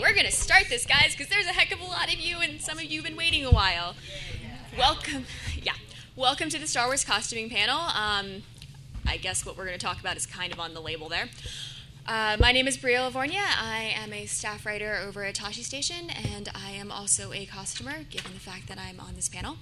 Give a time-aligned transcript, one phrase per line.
[0.00, 2.60] We're gonna start this, guys, because there's a heck of a lot of you, and
[2.60, 3.94] some of you have been waiting a while.
[4.76, 5.24] Welcome,
[5.62, 5.72] yeah,
[6.14, 7.78] welcome to the Star Wars costuming panel.
[7.78, 8.42] Um,
[9.06, 11.30] I guess what we're gonna talk about is kind of on the label there.
[12.06, 13.40] Uh, my name is Brielle Lavornia.
[13.40, 18.02] I am a staff writer over at Tosche Station, and I am also a costumer,
[18.10, 19.56] given the fact that I'm on this panel.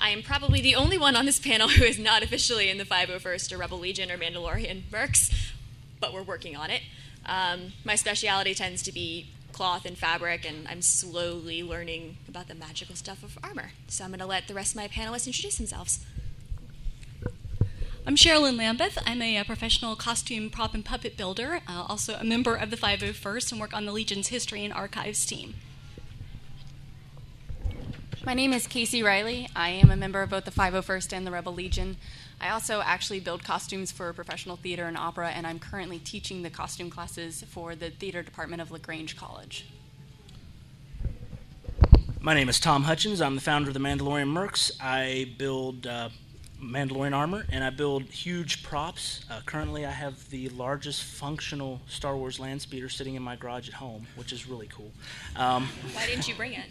[0.00, 2.84] I am probably the only one on this panel who is not officially in the
[2.84, 5.32] 501st or Rebel Legion or Mandalorian Mercs,
[6.00, 6.82] but we're working on it.
[7.24, 9.28] Um, my specialty tends to be
[9.58, 13.72] cloth and fabric, and I'm slowly learning about the magical stuff of armor.
[13.88, 16.06] So I'm going to let the rest of my panelists introduce themselves.
[18.06, 18.96] I'm Sherilyn Lambeth.
[19.04, 22.76] I'm a, a, professional costume prop and puppet builder, uh, also a member of the
[22.76, 25.54] 501st, and work on the Legion's History and Archives team.
[28.24, 29.48] My name is Casey Riley.
[29.56, 31.96] I am a member of both the 501st and the Rebel Legion.
[32.40, 36.50] I also actually build costumes for professional theater and opera, and I'm currently teaching the
[36.50, 39.66] costume classes for the theater department of LaGrange College.
[42.20, 43.20] My name is Tom Hutchins.
[43.20, 44.70] I'm the founder of the Mandalorian Mercs.
[44.80, 46.10] I build uh,
[46.60, 49.24] Mandalorian armor, and I build huge props.
[49.30, 53.68] Uh, currently, I have the largest functional Star Wars land speeder sitting in my garage
[53.68, 54.90] at home, which is really cool.
[55.36, 56.64] Um, Why didn't you bring it?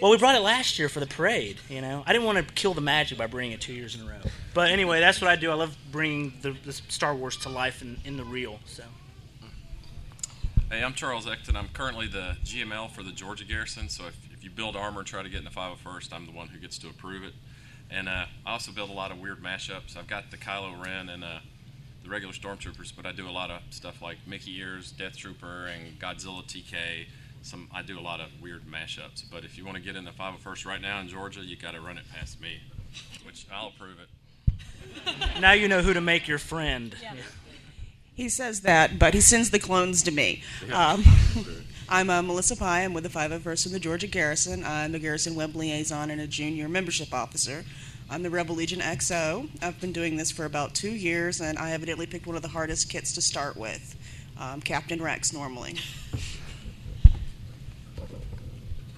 [0.00, 1.58] well, we brought it last year for the parade.
[1.68, 4.02] You know, I didn't want to kill the magic by bringing it two years in
[4.02, 4.20] a row.
[4.54, 5.50] But anyway, that's what I do.
[5.50, 8.60] I love bringing the, the Star Wars to life in, in the real.
[8.66, 8.84] So.
[10.70, 11.56] Hey, I'm Charles Ecton.
[11.56, 13.88] I'm currently the GML for the Georgia Garrison.
[13.88, 16.32] So if, if you build armor and try to get in the 501st, I'm the
[16.32, 17.34] one who gets to approve it.
[17.92, 19.96] And uh, I also build a lot of weird mashups.
[19.96, 21.40] I've got the Kylo Ren and uh,
[22.02, 25.66] the regular Stormtroopers, but I do a lot of stuff like Mickey Ears, Death Trooper,
[25.66, 27.06] and Godzilla TK.
[27.42, 29.24] Some I do a lot of weird mashups.
[29.30, 31.72] But if you want to get in the 501st right now in Georgia, you got
[31.72, 32.60] to run it past me,
[33.26, 35.40] which I'll approve it.
[35.40, 36.94] now you know who to make your friend.
[37.02, 37.14] Yeah.
[38.14, 40.42] He says that, but he sends the clones to me.
[40.72, 41.04] Um,
[41.88, 42.82] I'm uh, Melissa Pye.
[42.82, 44.64] I'm with the 501st in the Georgia Garrison.
[44.64, 47.64] I'm the Garrison Web Liaison and a junior membership officer.
[48.10, 49.48] I'm the Rebel Legion XO.
[49.62, 52.48] I've been doing this for about two years, and I evidently picked one of the
[52.48, 53.96] hardest kits to start with.
[54.38, 55.76] Um, Captain Rex, normally.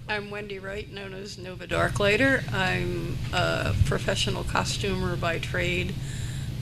[0.08, 2.52] I'm Wendy Wright, known as Nova Darklighter.
[2.52, 5.94] I'm a professional costumer by trade,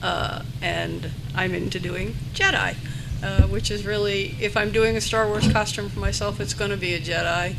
[0.03, 2.75] uh, and I'm into doing Jedi,
[3.23, 6.71] uh, which is really, if I'm doing a Star Wars costume for myself, it's going
[6.71, 7.55] to be a Jedi.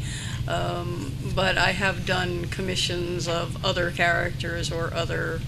[0.46, 5.40] Um, but I have done commissions of other characters or other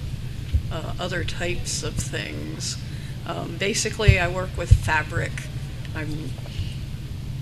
[0.72, 2.76] uh, other types of things.
[3.26, 5.44] Um, basically, I work with fabric.
[5.94, 6.30] I'm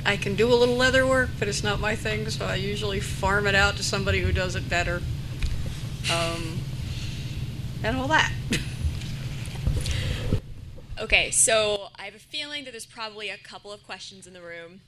[0.05, 3.01] I can do a little leather work, but it's not my thing, so I usually
[3.01, 5.01] farm it out to somebody who does it better.
[6.13, 6.59] Um,
[7.83, 8.33] and all that.
[11.05, 14.43] okay, so I have a feeling that there's probably a couple of questions in the
[14.43, 14.81] room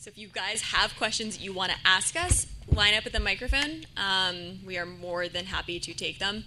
[0.00, 3.20] so if you guys have questions you want to ask us, line up at the
[3.20, 3.84] microphone.
[3.98, 6.44] Um, we are more than happy to take them.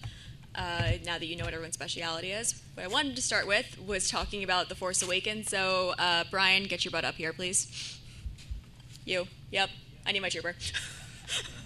[0.56, 2.59] Uh, now that you know what everyone's speciality is.
[2.73, 5.50] What I wanted to start with was talking about The Force Awakens.
[5.50, 8.00] So, uh, Brian, get your butt up here, please.
[9.05, 9.28] You.
[9.51, 9.69] Yep.
[10.07, 10.55] I need my trooper.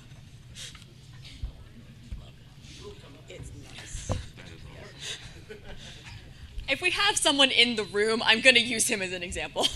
[6.69, 9.67] if we have someone in the room, I'm going to use him as an example.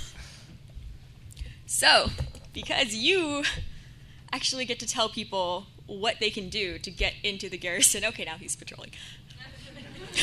[1.65, 2.09] So,
[2.53, 3.43] because you
[4.33, 8.03] actually get to tell people what they can do to get into the garrison.
[8.03, 8.91] Okay, now he's patrolling.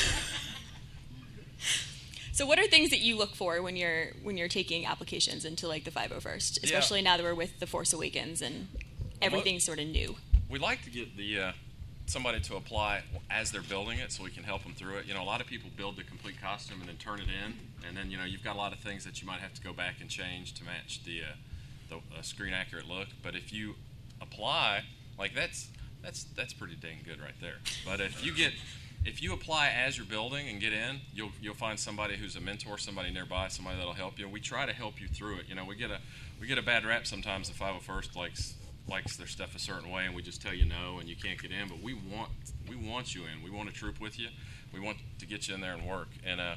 [2.33, 5.67] so, what are things that you look for when you're when you're taking applications into
[5.67, 7.05] like the 501st, especially yeah.
[7.05, 8.69] now that we're with the Force Awakens and
[9.23, 10.17] everything's sort of new?
[10.50, 11.53] We like to get the uh,
[12.08, 15.06] somebody to apply as they're building it, so we can help them through it.
[15.06, 17.54] You know, a lot of people build the complete costume and then turn it in,
[17.86, 19.62] and then you know you've got a lot of things that you might have to
[19.62, 21.34] go back and change to match the uh,
[21.88, 23.08] the uh, screen accurate look.
[23.22, 23.74] But if you
[24.20, 24.82] apply,
[25.19, 25.69] like that's
[26.02, 27.56] that's that's pretty dang good right there.
[27.84, 28.52] But if you get
[29.04, 32.40] if you apply as you're building and get in, you'll you'll find somebody who's a
[32.40, 34.28] mentor, somebody nearby, somebody that'll help you.
[34.28, 35.44] We try to help you through it.
[35.48, 35.98] You know, we get a
[36.40, 37.48] we get a bad rap sometimes.
[37.48, 38.54] The 501st likes
[38.88, 41.40] likes their stuff a certain way, and we just tell you no, and you can't
[41.40, 41.69] get in.
[41.69, 42.31] But we want
[42.69, 43.43] we want you in.
[43.43, 44.29] We want to troop with you.
[44.73, 46.08] We want to get you in there and work.
[46.25, 46.56] And uh,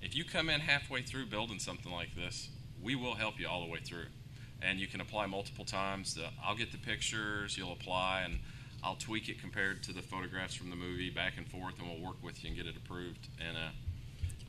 [0.00, 2.48] if you come in halfway through building something like this,
[2.82, 4.06] we will help you all the way through
[4.64, 6.18] and you can apply multiple times.
[6.44, 8.38] I'll get the pictures, you'll apply, and
[8.82, 12.00] I'll tweak it compared to the photographs from the movie back and forth, and we'll
[12.00, 13.28] work with you and get it approved.
[13.46, 13.70] And uh,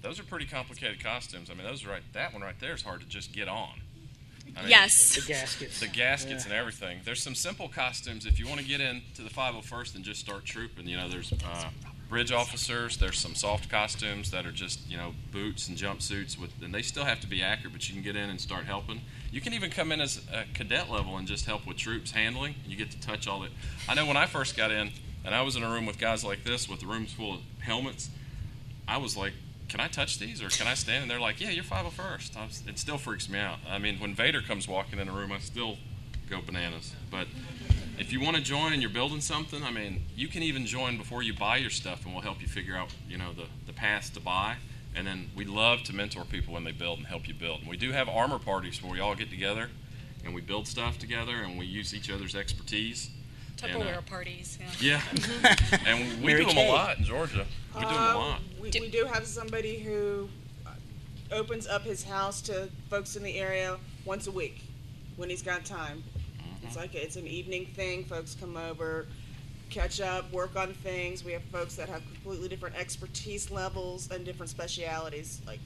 [0.02, 1.50] those are pretty complicated costumes.
[1.50, 2.04] I mean, those right.
[2.14, 3.82] That one right there is hard to just get on.
[4.56, 5.16] I mean, Yes.
[5.16, 5.80] The gaskets.
[5.80, 6.52] the gaskets Yeah.
[6.52, 7.00] and everything.
[7.04, 10.46] There's some simple costumes if you want to get into the 501st and just start
[10.46, 10.88] trooping.
[10.88, 11.70] You know, there's uh,
[12.10, 12.98] bridge officers.
[12.98, 16.84] There's some soft costumes that are just you know boots and jumpsuits with, and they
[16.84, 19.02] still have to be accurate, but you can get in and start helping.
[19.32, 22.54] You can even come in as a cadet level and just help with troops handling.
[22.68, 23.52] You get to touch all it.
[23.90, 24.92] I know when I first got in,
[25.26, 27.42] and I was in a room with guys like this with the rooms full of
[27.60, 28.10] helmets.
[28.88, 29.34] I was like,
[29.68, 31.04] can I touch these or can I stand?
[31.04, 32.38] And they're like, yeah, you're 501st.
[32.38, 33.58] I was, it still freaks me out.
[33.70, 35.78] I mean, when Vader comes walking in a room, I still
[36.30, 36.94] go bananas.
[37.10, 37.28] But
[37.98, 40.98] if you want to join and you're building something, I mean, you can even join
[40.98, 43.74] before you buy your stuff, and we'll help you figure out, you know, the, the
[43.74, 44.56] path to buy.
[44.96, 47.62] And then we love to mentor people when they build and help you build.
[47.62, 49.70] And we do have armor parties where we all get together
[50.24, 53.10] and we build stuff together and we use each other's expertise.
[53.64, 54.58] And, uh, parties.
[54.80, 55.02] Yeah.
[55.42, 55.56] Yeah,
[55.88, 56.70] and we Mary do them Kay.
[56.70, 57.46] a lot in Georgia.
[57.76, 58.40] We do them a Um, lot.
[58.62, 60.30] We, we do have somebody who
[60.66, 60.72] uh,
[61.32, 64.62] opens up his house to folks in the area once a week
[65.16, 66.04] when he's got time.
[66.66, 68.06] It's like it's an evening thing.
[68.06, 69.06] Folks come over,
[69.70, 71.24] catch up, work on things.
[71.26, 75.42] We have folks that have completely different expertise levels and different specialities.
[75.46, 75.60] Like,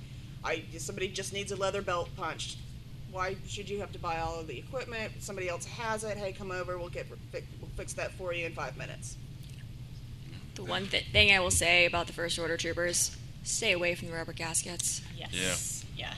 [0.43, 2.57] I somebody just needs a leather belt punched.
[3.11, 5.13] Why should you have to buy all of the equipment?
[5.19, 6.17] Somebody else has it.
[6.17, 6.77] Hey, come over.
[6.79, 9.15] We'll get fi- we'll fix that for you in five minutes.
[10.55, 14.09] The one th- thing I will say about the first order troopers: stay away from
[14.09, 15.01] the rubber gaskets.
[15.15, 15.85] Yes.
[15.95, 16.13] Yeah.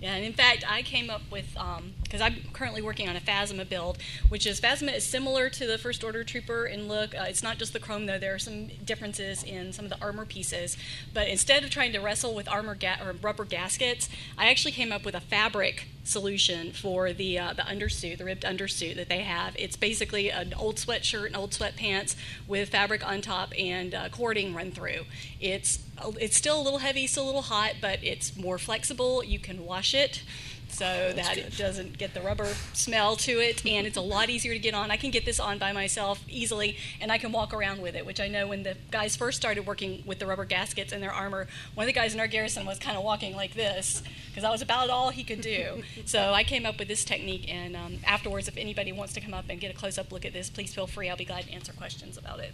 [0.00, 3.20] Yeah, and in fact, I came up with um, because I'm currently working on a
[3.20, 3.98] Phasma build,
[4.28, 7.14] which is Phasma is similar to the First Order Trooper in look.
[7.14, 10.00] Uh, it's not just the chrome though; there are some differences in some of the
[10.02, 10.76] armor pieces.
[11.14, 14.90] But instead of trying to wrestle with armor ga- or rubber gaskets, I actually came
[14.90, 19.20] up with a fabric solution for the uh, the undersuit, the ribbed undersuit that they
[19.20, 19.54] have.
[19.56, 22.16] It's basically an old sweatshirt and old sweatpants
[22.48, 25.04] with fabric on top and uh, cording run through.
[25.40, 25.78] It's
[26.18, 29.22] it's still a little heavy, still a little hot, but it's more flexible.
[29.22, 30.24] You can wash it
[30.70, 34.52] so that it doesn't get the rubber smell to it, and it's a lot easier
[34.52, 34.90] to get on.
[34.90, 38.06] I can get this on by myself easily, and I can walk around with it.
[38.06, 41.12] Which I know when the guys first started working with the rubber gaskets in their
[41.12, 44.42] armor, one of the guys in our garrison was kind of walking like this because
[44.42, 45.82] that was about all he could do.
[46.04, 49.34] so I came up with this technique, and um, afterwards, if anybody wants to come
[49.34, 51.08] up and get a close-up look at this, please feel free.
[51.08, 52.52] I'll be glad to answer questions about it.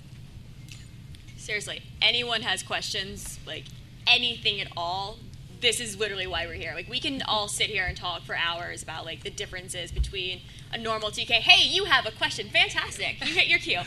[1.37, 3.65] Seriously, anyone has questions, like
[4.07, 5.19] anything at all,
[5.61, 6.73] this is literally why we're here.
[6.75, 10.41] Like we can all sit here and talk for hours about like the differences between
[10.73, 11.31] a normal TK.
[11.31, 12.49] Hey, you have a question.
[12.49, 13.20] Fantastic.
[13.20, 13.81] You hit your cue.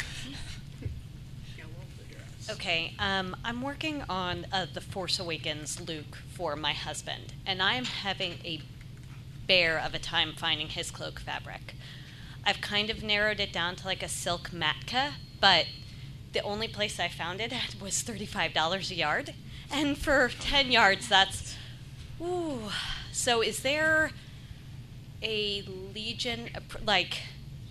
[2.51, 7.85] Okay, um, I'm working on uh, the Force Awakens Luke for my husband, and I'm
[7.85, 8.59] having a
[9.45, 11.75] bear of a time finding his cloak fabric.
[12.43, 15.67] I've kind of narrowed it down to like a silk matka, but
[16.33, 19.33] the only place I found it at was $35 a yard.
[19.71, 21.55] And for 10 yards, that's.
[22.21, 22.69] Ooh.
[23.11, 24.11] So is there
[25.21, 25.63] a
[25.93, 26.49] Legion.
[26.85, 27.17] Like,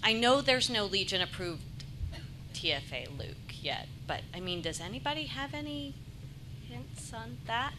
[0.02, 1.62] I know there's no Legion approved
[2.54, 5.94] TFA Luke yet, but I mean, does anybody have any
[6.68, 7.72] hints on that?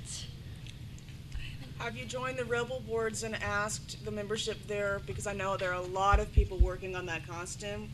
[1.80, 5.00] Have you joined the Rebel boards and asked the membership there?
[5.06, 7.90] Because I know there are a lot of people working on that costume,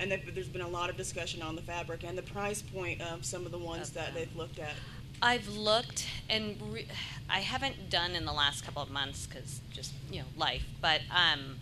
[0.00, 3.00] and there- there's been a lot of discussion on the fabric and the price point
[3.00, 4.14] of some of the ones Of that them.
[4.14, 4.74] they've looked at.
[5.20, 6.86] I've looked and re-
[7.28, 10.64] I haven't done in the last couple of months because just you know life.
[10.80, 11.56] But um,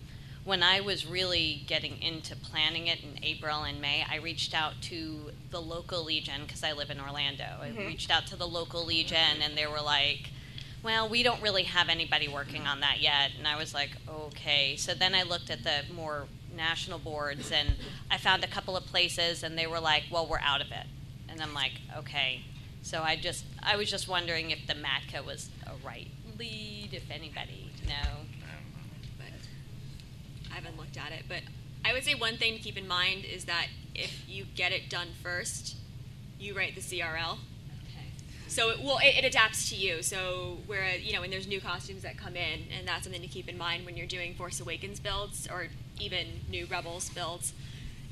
[0.45, 4.75] when I was really getting into planning it in April and May, I reached out
[4.83, 7.45] to the local Legion because I live in Orlando.
[7.63, 10.31] I reached out to the local Legion and they were like,
[10.83, 14.77] "Well, we don't really have anybody working on that yet." And I was like, "Okay."
[14.77, 17.75] So then I looked at the more national boards and
[18.11, 20.87] I found a couple of places and they were like, "Well, we're out of it."
[21.29, 22.43] And I'm like, "Okay."
[22.87, 26.07] So I just I was just wondering if the Matka was a right
[26.39, 28.21] lead, if anybody know.
[29.19, 29.27] but
[30.53, 31.25] I haven't looked at it.
[31.29, 31.41] But
[31.85, 33.67] I would say one thing to keep in mind is that
[33.97, 35.75] if you get it done first,
[36.39, 37.39] you write the CRL.
[38.47, 40.05] So it, well, it, it adapts to you.
[40.05, 43.27] So where you know when there's new costumes that come in, and that's something to
[43.27, 45.67] keep in mind when you're doing Force Awakens builds or
[45.99, 47.53] even new Rebels builds,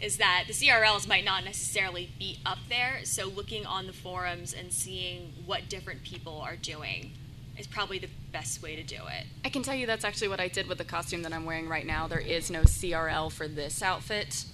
[0.04, 3.00] is that the CRLs might not necessarily be up there.
[3.04, 7.12] So looking on the forums and seeing what different people are doing
[7.56, 9.26] is probably the best way to do it.
[9.44, 11.68] I can tell you that's actually what I did with the costume that I'm wearing
[11.68, 12.06] right now.
[12.06, 14.44] There is no CRL for this outfit.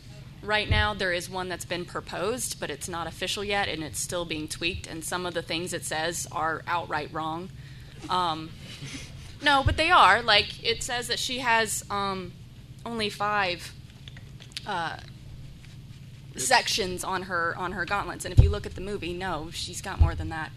[0.43, 3.99] Right now, there is one that's been proposed, but it's not official yet, and it's
[3.99, 4.87] still being tweaked.
[4.87, 7.51] And some of the things it says are outright wrong.
[8.09, 8.51] Um,
[9.43, 10.23] no, but they are.
[10.23, 12.33] Like it says that she has um,
[12.87, 13.75] only five
[14.67, 14.99] uh,
[16.37, 19.81] sections on her on her gauntlets, and if you look at the movie, no, she's
[19.81, 20.51] got more than that.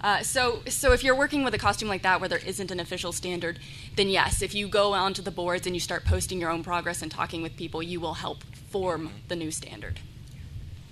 [0.00, 2.78] Uh, so, so if you're working with a costume like that where there isn't an
[2.78, 3.58] official standard,
[3.96, 7.02] then yes, if you go onto the boards and you start posting your own progress
[7.02, 9.98] and talking with people, you will help form the new standard.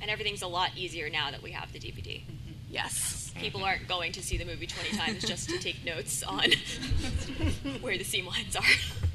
[0.02, 2.22] And everything's a lot easier now that we have the DVD.
[2.68, 3.32] Yes.
[3.38, 6.50] People aren't going to see the movie 20 times just to take notes on
[7.80, 8.62] where the seam lines are.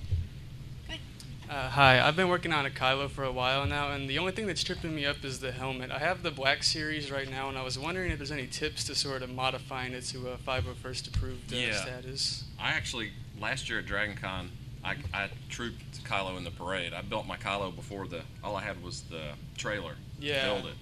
[1.52, 4.32] Uh, hi, I've been working on a Kylo for a while now, and the only
[4.32, 5.92] thing that's tripping me up is the helmet.
[5.92, 8.86] I have the black series right now, and I was wondering if there's any tips
[8.86, 11.74] to sort of modifying it to a 501st approved uh, Yeah.
[11.74, 12.46] status.
[12.58, 14.50] I actually last year at Dragon Con,
[14.82, 16.94] I, I trooped Kylo in the parade.
[16.94, 18.22] I built my Kylo before the.
[18.46, 19.96] All I had was the trailer.
[20.22, 20.46] Yeah.
[20.54, 20.76] Build it,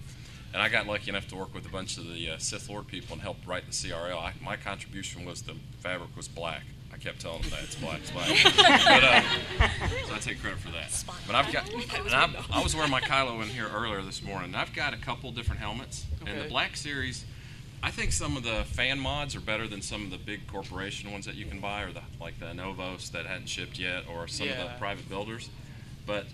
[0.53, 2.85] and I got lucky enough to work with a bunch of the uh, Sith Lord
[2.85, 4.15] people and help write the CRL.
[4.15, 6.61] I, my contribution was the fabric was black.
[6.99, 8.29] I kept telling them that it's black, it's black.
[8.43, 9.21] but, uh,
[10.07, 11.03] so I take credit for that.
[11.25, 14.53] But I've got, and I, I was wearing my Kylo in here earlier this morning.
[14.55, 17.25] I've got a couple different helmets, and the Black Series.
[17.81, 21.11] I think some of the fan mods are better than some of the big corporation
[21.13, 24.27] ones that you can buy, or the like the Novos that hadn't shipped yet, or
[24.27, 25.49] some of the private builders.
[26.05, 26.25] But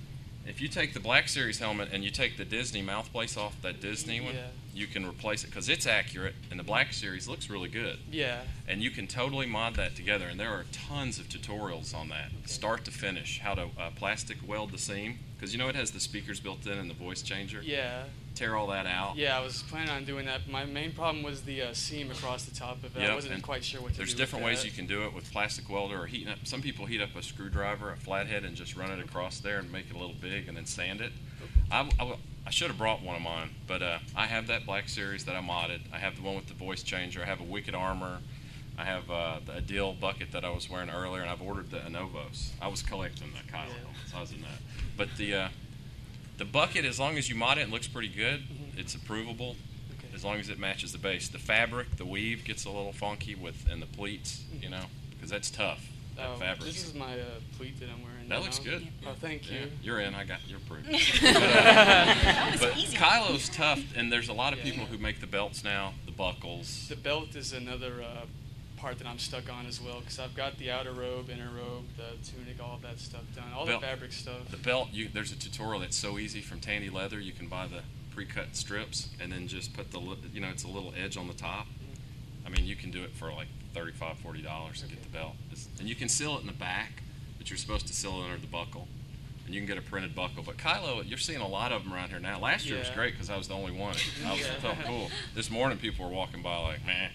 [0.45, 3.81] if you take the Black Series helmet and you take the Disney mouthpiece off that
[3.81, 4.47] Disney one, Yeah.
[4.73, 7.97] you can replace it because it's accurate, and the Black Series looks really good.
[8.11, 8.41] Yeah.
[8.67, 12.31] And you can totally mod that together, and there are tons of tutorials on that,
[12.45, 15.91] start to finish, how to uh, plastic weld the seam, because you know it has
[15.91, 17.61] the speakers built in and the voice changer.
[17.63, 18.03] Yeah.
[18.35, 19.15] Tear all that out.
[19.15, 20.47] Yeah, I was planning on doing that.
[20.49, 23.01] My main problem was the uh, seam across the top of it.
[23.01, 24.17] Yep, I wasn't and quite sure what to There's do.
[24.17, 24.67] There's different with ways that.
[24.67, 26.39] you can do it with plastic welder or heating up.
[26.43, 29.71] Some people heat up a screwdriver, a flathead, and just run it across there and
[29.71, 31.13] make it a little big and then sand it.
[31.71, 32.15] I, I,
[32.45, 35.35] I should have brought one of mine, but uh, I have that black series that
[35.37, 35.79] I modded.
[35.93, 37.21] I have the one with the voice changer.
[37.21, 38.19] I have a Wicked Armor.
[38.77, 41.77] I have uh, the Adil bucket that I was wearing earlier, and I've ordered the
[41.77, 42.49] Anovos.
[42.61, 43.73] I was collecting the Kylo Yeah.
[43.83, 44.13] helmets.
[44.13, 44.59] I was in that.
[44.97, 45.47] But the uh,
[46.37, 48.43] the bucket, as long as you mod it, and looks pretty good.
[48.77, 49.55] It's approvable
[49.97, 50.07] Okay.
[50.13, 51.27] as long as it matches the base.
[51.29, 55.29] The fabric, the weave gets a little funky with, and the pleats, you know, because
[55.29, 55.87] that's tough.
[56.17, 56.65] That Oh, fabric.
[56.67, 57.25] This is my uh,
[57.57, 58.29] pleat that I'm wearing.
[58.29, 58.41] that now.
[58.41, 58.87] looks good.
[59.05, 59.57] Oh, thank you.
[59.59, 60.15] Yeah, you're in.
[60.15, 60.85] I got you're approved.
[61.21, 64.65] but uh, but Kylo's tough, and there's a lot of Yeah.
[64.71, 66.87] people who make the belts now, the buckles.
[66.87, 68.25] The belt is another uh,
[68.85, 71.85] part that I'm stuck on as well because I've got the outer robe, inner robe,
[71.97, 74.47] the tunic, all that stuff done, all Belt- the fabric stuff.
[74.51, 77.19] The belt, you, there's a tutorial that's so easy from Tandy Leather.
[77.19, 77.79] You can buy the
[78.13, 79.99] pre-cut strips and then just put the,
[80.31, 81.65] you know, it's a little edge on the top.
[82.45, 85.33] I mean, you can do it for like 35 40 dollars and get the belt,
[85.51, 87.01] It's- and you can seal it in the back,
[87.39, 88.87] but you're supposed to seal it under the buckle,
[89.47, 90.43] and you can get a printed buckle.
[90.43, 92.39] But Kylo, you're seeing a lot of them around here now.
[92.39, 93.95] Last year was great because I was the only one.
[94.27, 94.59] I was, Yeah.
[94.61, 95.09] felt cool.
[95.33, 97.09] This morning, people were walking by like, man.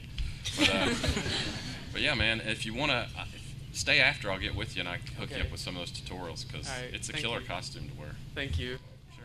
[0.59, 0.95] But, uh,
[1.93, 3.07] but yeah, man, if you want to.
[3.19, 3.25] Uh,
[3.73, 5.83] Stay after, I'll get with you and I can hook you up with some of
[5.83, 7.47] those tutorials because All right, it's a thank killer you.
[7.47, 8.17] costume to wear.
[8.35, 8.79] Thank you.
[9.17, 9.25] Sure.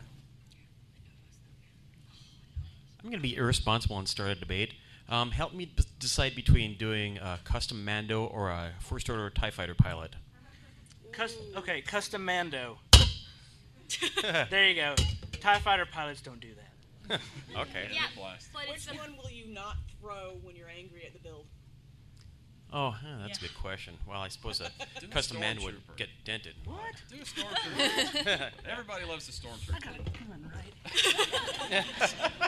[3.04, 4.74] I'm going to be irresponsible and start a debate.
[5.10, 9.50] Um, help me b- decide between doing a custom Mando or a first order TIE
[9.50, 10.16] fighter pilot.
[11.12, 12.78] Cus- okay, custom Mando.
[14.22, 14.96] there you go.
[15.40, 16.72] Tie fighter pilots don't do that.
[17.58, 17.90] okay.
[17.94, 18.36] Yeah, but
[18.72, 21.46] it's Which one will you not throw when you're angry at the build?
[22.74, 23.94] Oh, huh, that's a good question.
[24.08, 24.70] Well, I suppose a
[25.00, 25.98] Do a custom Mando would stormtrooper.
[25.98, 26.56] get dented.
[26.66, 26.96] What?
[27.10, 28.50] Do a stormtrooper.
[28.70, 29.82] Everybody loves the stormtrooper.
[29.84, 31.86] Done, right?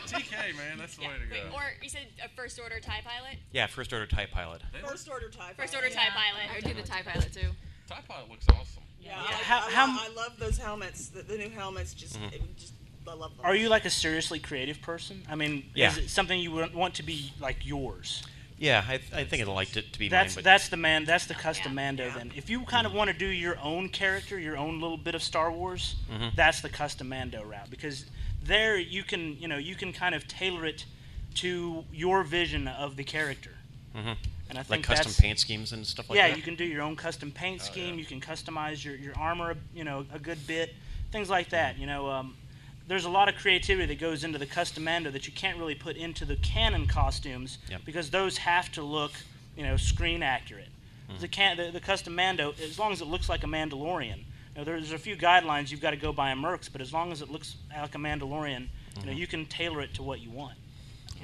[0.08, 1.56] TK, man, that's the way to Wait, go.
[1.56, 3.38] or you said a first order TIE pilot?
[3.52, 4.62] Yeah, first order TIE pilot.
[4.74, 5.54] They look- First order tie.
[5.56, 5.86] First pilot.
[5.86, 6.52] order TIE pilot.
[6.52, 7.50] I would do the TIE pilot too.
[7.88, 8.84] TIE pilot looks awesome.
[9.00, 11.10] Yeah, Yeah, I, how- I, how lo- love those helmets.
[11.10, 12.34] The, the new helmets just, mm-hmm.
[12.34, 12.74] it just,
[13.08, 13.46] I love them.
[13.46, 15.24] Are you like a seriously creative person?
[15.30, 15.92] I mean, Yeah.
[15.92, 18.24] is it something you would want to be like yours?
[18.60, 21.06] Yeah, I, I think I'd like it to be That's mine, but that's the man.
[21.06, 21.76] That's the custom Yeah.
[21.76, 22.08] Mando.
[22.08, 22.14] Yeah.
[22.18, 25.14] Then, if you kind of want to do your own character, your own little bit
[25.14, 26.36] of Star Wars, Mhm.
[26.36, 28.06] that's the custom Mando route because
[28.42, 30.86] there you can you know you can kind of tailor it
[31.36, 33.56] to your vision of the character.
[33.96, 34.18] Mhm.
[34.50, 36.30] And I think like custom that's, paint schemes and stuff like yeah, that.
[36.32, 37.96] Yeah, you can do your own custom paint Oh, scheme.
[37.96, 38.00] yeah.
[38.00, 40.74] You can customize your, your armor, you know, a good bit,
[41.12, 41.78] things like that.
[41.78, 42.36] You know, um,
[42.88, 45.76] there's a lot of creativity that goes into the custom Mando that you can't really
[45.76, 47.82] put into the canon costumes Yep.
[47.86, 49.12] because those have to look,
[49.56, 50.70] you know, screen accurate.
[51.10, 51.18] Hmm.
[51.20, 54.18] The, can, the the custom Mando, as long as it looks like a Mandalorian.
[54.18, 54.24] You
[54.56, 57.12] know, there's a few guidelines you've got to go by in Mercs, but as long
[57.12, 58.68] as it looks like a Mandalorian,
[59.00, 59.18] you know, Mhm.
[59.18, 60.58] you can tailor it to what you want.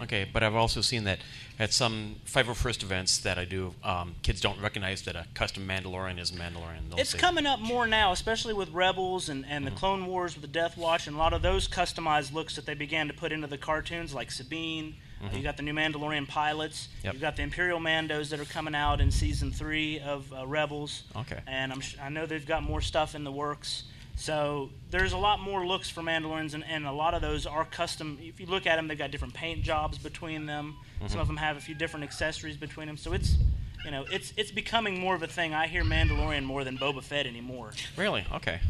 [0.02, 1.20] Okay, but I've also seen that
[1.60, 6.20] at some 501st events that I do, um, kids don't recognize that a custom Mandalorian
[6.20, 6.90] is a Mandalorian.
[6.90, 9.74] They'll It's say, coming up more now, especially with Rebels and, and Mm-hmm.
[9.76, 12.66] the Clone Wars with the Death Watch and a lot of those customized looks that
[12.66, 14.96] they began to put into the cartoons, like Sabine.
[15.24, 16.88] Uh, you got the new Mandalorian pilots.
[16.98, 17.06] Mm-hmm.
[17.06, 17.14] Yep.
[17.14, 21.04] You've got the Imperial Mandos that are coming out in season three of uh, Rebels.
[21.16, 21.40] Okay.
[21.48, 23.84] And I'm sh- I know they've got more stuff in the works.
[24.16, 27.66] So there's a lot more looks for Mandalorians, and, and a lot of those are
[27.66, 28.20] custom.
[28.22, 30.78] If you look at them, they've got different paint jobs between them.
[31.08, 32.96] Some of them have a few different accessories between them.
[32.96, 33.36] So it's,
[33.84, 35.54] you know, it's it's becoming more of a thing.
[35.54, 37.72] I hear Mandalorian more than Boba Fett anymore.
[37.98, 38.26] Really?
[38.32, 38.62] Okay.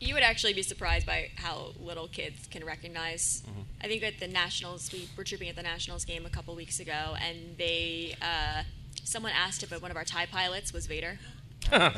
[0.00, 3.42] You would actually be surprised by how little kids can recognize.
[3.46, 3.60] Mm-hmm.
[3.82, 6.80] I think at the Nationals, we were trooping at the Nationals game a couple weeks
[6.80, 8.62] ago, and they, uh,
[9.04, 11.18] someone asked if one of our Tie pilots was Vader.
[11.72, 11.92] Oh,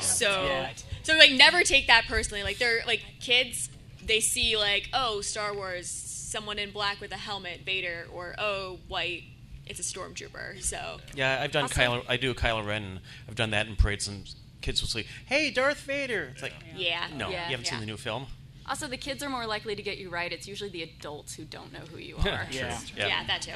[0.00, 0.66] so,
[1.02, 2.42] so like never take that personally.
[2.42, 3.70] Like they're like kids,
[4.04, 8.78] they see like oh Star Wars, someone in black with a helmet, Vader, or oh
[8.88, 9.22] white,
[9.66, 10.62] it's a stormtrooper.
[10.62, 12.04] So Yeah, I've done Also- Kylo.
[12.08, 12.82] I do Kylo Ren.
[12.82, 14.28] And I've done that in parades, and
[14.60, 17.44] kids will say, "Hey, Darth Vader." It's like, yeah, no, Yeah.
[17.46, 18.26] you haven't seen the new film.
[18.66, 20.32] Also, the kids are more likely to get you right.
[20.32, 22.46] It's usually the adults who don't know who you are.
[22.50, 22.78] Yeah.
[22.96, 23.52] yeah, that too.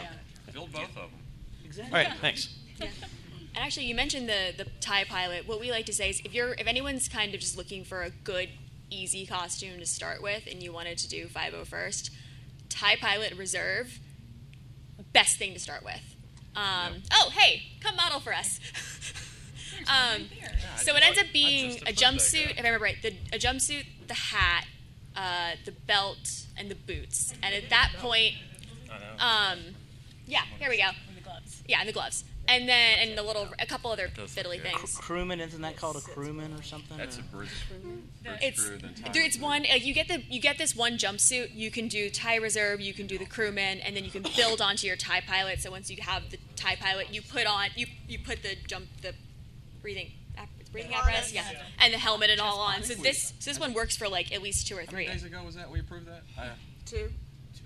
[0.53, 1.11] Build both of them.
[1.65, 1.99] Exactly.
[1.99, 2.49] All right, thanks.
[3.57, 5.49] And actually, you mentioned the the tie pilot.
[5.49, 8.03] What we like to say is, if you're if anyone's kind of just looking for
[8.03, 8.51] a good,
[8.91, 12.11] easy costume to start with, and you wanted to do 501st,
[12.69, 13.99] tie pilot reserve,
[15.13, 16.17] best thing to start with.
[16.55, 18.61] Um, Oh, hey, come model for us.
[19.89, 20.27] um,
[20.77, 22.51] so it ends up being a jumpsuit.
[22.51, 24.67] If I remember right, the, a jumpsuit, the hat,
[25.17, 27.33] uh, the belt, and the boots.
[27.43, 28.35] And at that point,
[29.19, 29.59] um,
[30.27, 30.89] yeah, here we go.
[31.09, 31.63] And the gloves.
[31.67, 34.73] Yeah, and the gloves, and then and the little a couple other fiddly look good.
[34.73, 34.99] things.
[34.99, 36.97] Crewman, isn't that called a crewman or something?
[36.97, 37.49] That's a or- bridge.
[38.23, 40.75] bridge It's crew, then tie there- it's one like you get the you get this
[40.77, 41.55] one jumpsuit.
[41.55, 44.61] You can do tie reserve, you can do the crewman, and then you can build
[44.61, 45.61] onto your tie pilot.
[45.61, 48.87] So once you have the tie pilot, you put on you you put the jump
[49.03, 49.15] the
[49.83, 50.13] breathing
[50.73, 51.45] breathing apparatus, yeah,
[51.79, 52.83] and the helmet and all on.
[52.83, 55.07] So this so this one works for like at least two or How many three.
[55.15, 56.23] days ago was that we approved that?
[56.39, 56.49] Uh,
[56.85, 57.11] Two.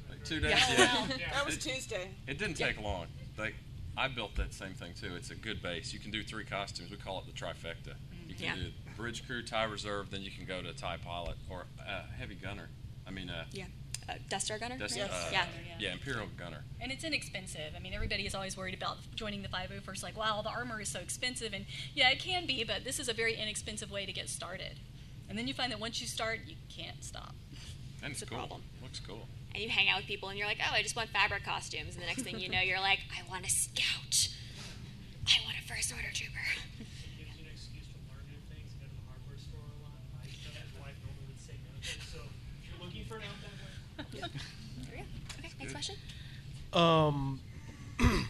[0.08, 0.52] like two days.
[0.52, 1.06] Yeah.
[1.18, 1.32] Yeah.
[1.32, 2.08] That was Tuesday.
[2.28, 3.06] It didn't take long.
[3.36, 3.54] Like
[4.00, 5.14] I built that same thing too.
[5.14, 5.92] It's a good base.
[5.92, 6.90] You can do three costumes.
[6.90, 7.94] We call it the trifecta.
[8.26, 8.54] You can Yeah.
[8.54, 12.34] do bridge crew, tie reserve, then you can go to tie pilot or uh, heavy
[12.34, 12.70] gunner.
[13.06, 13.66] I mean, uh, Yeah,
[14.08, 14.78] uh, Death Star gunner.
[14.78, 15.10] that's, right?
[15.10, 15.46] uh, yeah.
[15.78, 16.64] yeah, imperial gunner.
[16.80, 17.74] And it's inexpensive.
[17.76, 20.02] I mean, everybody is always worried about joining the 501st.
[20.02, 21.52] Like, wow, the armor is so expensive.
[21.52, 24.80] And yeah, it can be, but this is a very inexpensive way to get started.
[25.28, 27.34] And then you find that once you start, you can't stop.
[28.02, 28.38] And it's a cool.
[28.38, 28.62] problem.
[28.82, 29.28] Looks cool.
[29.54, 31.94] And you hang out with people and you're like, oh, I just want fabric costumes.
[31.94, 34.28] And the next thing you know, you're like, I want a scout.
[35.26, 36.38] I want a first order trooper.
[37.18, 39.78] gives you an excuse to learn new things, and go to the hardware store a
[39.82, 39.98] lot.
[40.22, 41.94] I tell my wife normally would say no to.
[42.06, 44.30] So if you're looking for an outbound way,
[44.86, 45.04] There we go.
[45.38, 45.96] Okay, next question.
[46.72, 47.40] Um,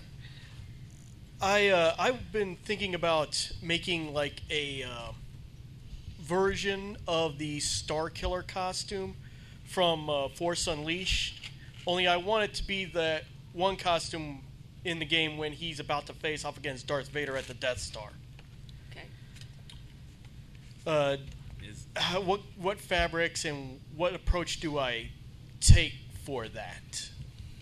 [1.42, 5.12] I uh, I've been thinking about making like a uh,
[6.20, 9.16] version of the Starkiller costume
[9.70, 11.48] from uh, Force Unleashed.
[11.86, 14.40] Only I want it to be the one costume
[14.84, 17.78] in the game when he's about to face off against Darth Vader at the Death
[17.78, 18.08] Star.
[18.90, 19.04] Okay.
[20.86, 21.16] Uh,
[21.62, 25.10] Is how, what what fabrics and what approach do I
[25.60, 27.08] take for that?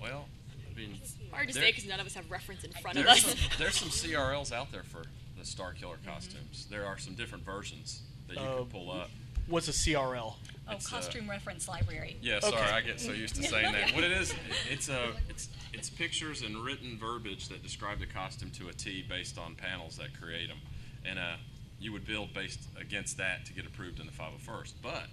[0.01, 0.27] well,
[0.73, 0.99] I mean,
[1.33, 3.39] Hard to There- say because none of us have reference in front of there's us.
[3.39, 5.03] some, there's some CRLs out there for
[5.37, 6.67] the Starkiller costumes.
[6.71, 9.11] There are some different versions that you Uh, can pull up.
[9.49, 10.35] What's a CRL?
[10.71, 12.19] Oh, It's, uh, costume reference library.
[12.21, 12.71] Yeah, sorry, Okay.
[12.71, 13.95] I get so used to saying that.
[13.95, 14.35] What it is,
[14.71, 19.03] it's a it's it's pictures and written verbiage that describe the costume to a T
[19.09, 20.59] based on panels that create them,
[21.07, 21.37] and uh,
[21.81, 24.75] you would build based against that to get approved in the 501st.
[24.83, 25.05] But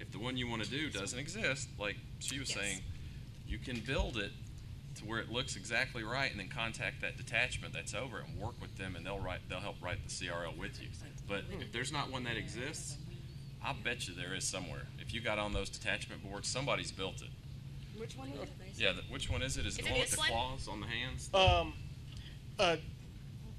[0.00, 2.58] if the one you want to do doesn't exist, like she was Yes.
[2.58, 2.80] saying,
[3.46, 4.32] you can build it
[4.96, 8.60] to where it looks exactly right, and then contact that detachment that's over and work
[8.60, 10.88] with them, and they'll write they'll help write the CRL with you.
[11.28, 12.96] But if there's not one that exists,
[13.64, 14.82] I bet you there is somewhere.
[14.98, 17.30] If you got on those detachment boards, somebody's built it.
[17.98, 18.48] Which one is it?
[18.76, 19.66] Yeah, the, which one is it?
[19.66, 20.28] Is, Is the it one with the one?
[20.28, 21.30] claws on the hands?
[21.32, 21.72] Um,
[22.58, 22.76] uh,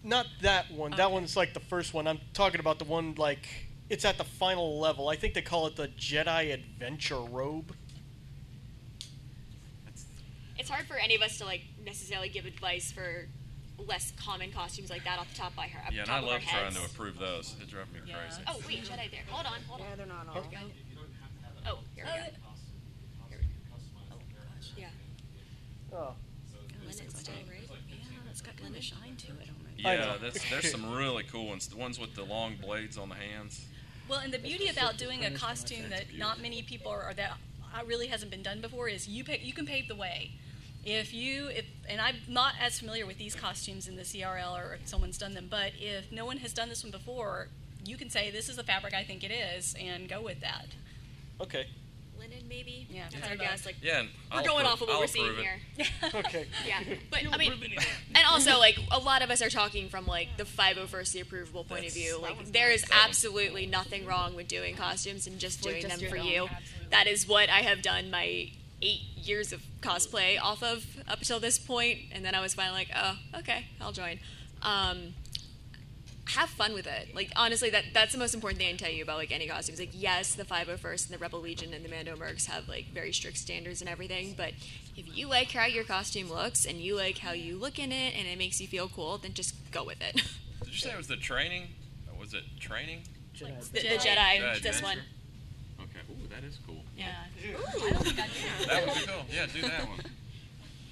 [0.04, 0.91] not that one.
[0.91, 2.06] That one's like the first one.
[2.08, 3.48] I'm talking about the one like
[3.89, 5.10] it's at the final level.
[5.10, 7.74] I think they call it the Jedi Adventure Robe.
[10.58, 13.28] It's hard for any of us to like necessarily give advice for
[13.78, 15.80] less common costumes like that off the top by her.
[15.92, 16.80] yeah, and top I of love trying heads.
[16.80, 17.56] to approve those.
[17.62, 18.16] It drives me Yeah.
[18.18, 18.42] crazy.
[18.48, 19.22] Oh wait, Jedi there.
[19.30, 19.88] Hold on, hold on.
[19.90, 20.38] Yeah, they're not all.
[20.38, 20.58] Oh, here we go.
[20.58, 22.38] Here we go.
[24.12, 24.88] Oh gosh, yeah.
[25.94, 26.14] Oh.
[26.86, 27.68] Lynette's still right.
[27.90, 27.96] Yeah,
[28.30, 29.86] it's got kind of shine to it almost.
[29.86, 31.68] I Yeah, that's, there's some really cool ones.
[31.68, 33.66] The ones with the long blades on the hands.
[34.08, 37.38] Well, and the beauty about doing a costume that not many people are, or that
[37.74, 40.32] uh, really hasn't been done before is you pay, you can pave the way.
[40.86, 44.76] If you if and I'm not as familiar with these costumes in the CRL or
[44.76, 47.48] if someone's done them, but if no one has done this one before,
[47.84, 50.67] you can say this is the fabric I think it is and go with that.
[51.41, 51.65] Okay.
[52.19, 52.88] linen, maybe.
[52.89, 53.65] Yeah, that's kind our of guess.
[53.65, 55.45] Like Yeah, and we're I'll going approve- off of what I'll we're seeing approve
[55.78, 55.86] it.
[55.88, 55.88] here.
[56.21, 56.45] Okay.
[56.67, 57.54] Yeah, but I mean,
[58.13, 61.67] and also like a lot of us are talking from like the 501st the approvable
[61.67, 62.19] point of view.
[62.21, 66.10] Like there is absolutely nothing wrong with doing costumes and just Like, doing just them
[66.10, 66.41] for your you.
[66.43, 66.88] absolutely.
[66.91, 68.52] That is what I have done my
[68.86, 72.80] eight years of cosplay off of up until this point, and then I was finally
[72.80, 74.19] like, oh, okay, I'll join.
[74.62, 75.13] Um,
[76.30, 77.13] have fun with it.
[77.13, 79.48] Like honestly, that that's the most important thing I can tell you about like any
[79.48, 79.80] costumes.
[79.80, 83.12] Like yes, the 501st and the Rebel Legion and the Mando Mercs have like very
[83.12, 84.54] strict standards and everything, but
[84.95, 88.15] if you like how your costume looks and you like how you look in it
[88.17, 90.15] and it makes you feel cool, then just go with it.
[90.63, 91.67] Did you say it was the training?
[92.12, 93.02] Or Was it training?
[93.38, 95.00] the, the Jedi, Jedi this one.
[95.80, 96.00] Okay.
[96.10, 96.84] Ooh, that is cool.
[96.98, 97.06] Yeah.
[97.44, 98.66] I don't think I do.
[98.68, 99.26] That would be cool.
[99.34, 100.00] Yeah, do that one.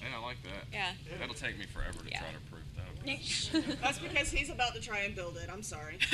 [0.01, 0.65] Yeah, I like that.
[0.71, 0.91] Yeah.
[1.19, 2.19] That'll take me forever to Yeah.
[2.19, 3.77] try to prove that.
[3.81, 5.49] That's because he's about to try and build it.
[5.51, 5.97] I'm sorry.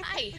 [0.00, 0.32] Hi.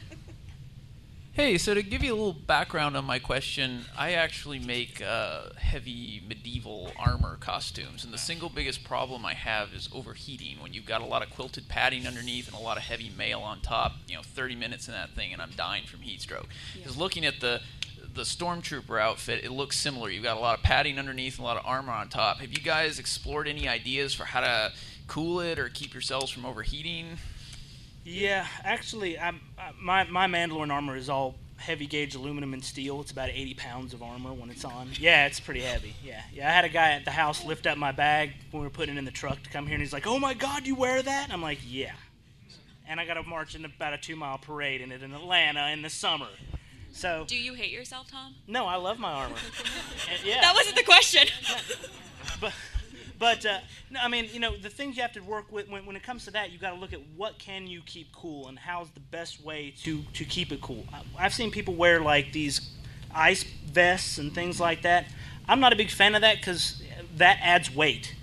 [1.34, 5.52] Hey, so to give you a little background on my question, I actually make uh,
[5.58, 10.58] heavy medieval armor costumes, and the single biggest problem I have is overheating.
[10.60, 13.40] When you've got a lot of quilted padding underneath and a lot of heavy mail
[13.40, 16.48] on top, you know, 30 minutes in that thing, and I'm dying from heat stroke.
[16.76, 17.62] Because looking at the
[18.20, 20.10] the stormtrooper outfit, it looks similar.
[20.10, 22.40] You've got a lot of padding underneath and a lot of armor on top.
[22.40, 24.74] Have you guys explored any ideas for how to
[25.08, 27.18] cool it or keep yourselves from overheating?
[28.04, 33.00] Yeah, actually, I'm, uh, my my Mandalorian armor is all heavy gauge aluminum and steel.
[33.00, 34.90] It's about 80 pounds of armor when it's on.
[35.00, 35.96] Yeah, it's pretty heavy.
[36.04, 36.50] Yeah, yeah.
[36.50, 38.96] I had a guy at the house lift up my bag when we were putting
[38.96, 41.02] it in the truck to come here, and he's like, "Oh my God, you wear
[41.02, 41.94] that?" And I'm like, "Yeah."
[42.86, 45.70] And I got to march in about a two mile parade in it in Atlanta
[45.70, 46.28] in the summer.
[46.92, 48.36] So Do you hate yourself, Tom?
[48.48, 49.36] no, I love my armor.
[49.36, 50.42] And, yeah.
[50.42, 51.28] That wasn't the question.
[52.42, 52.54] but
[53.20, 55.86] but uh, no, I mean, you know, the things you have to work with when,
[55.86, 58.48] when it comes to that, you got to look at what can you keep cool
[58.48, 60.86] and how's the best way to to keep it cool.
[60.94, 62.72] I- I've seen people wear like these
[63.14, 65.08] ice vests and things like that.
[65.48, 66.82] I'm not a big fan of that because
[67.18, 68.16] that adds weight,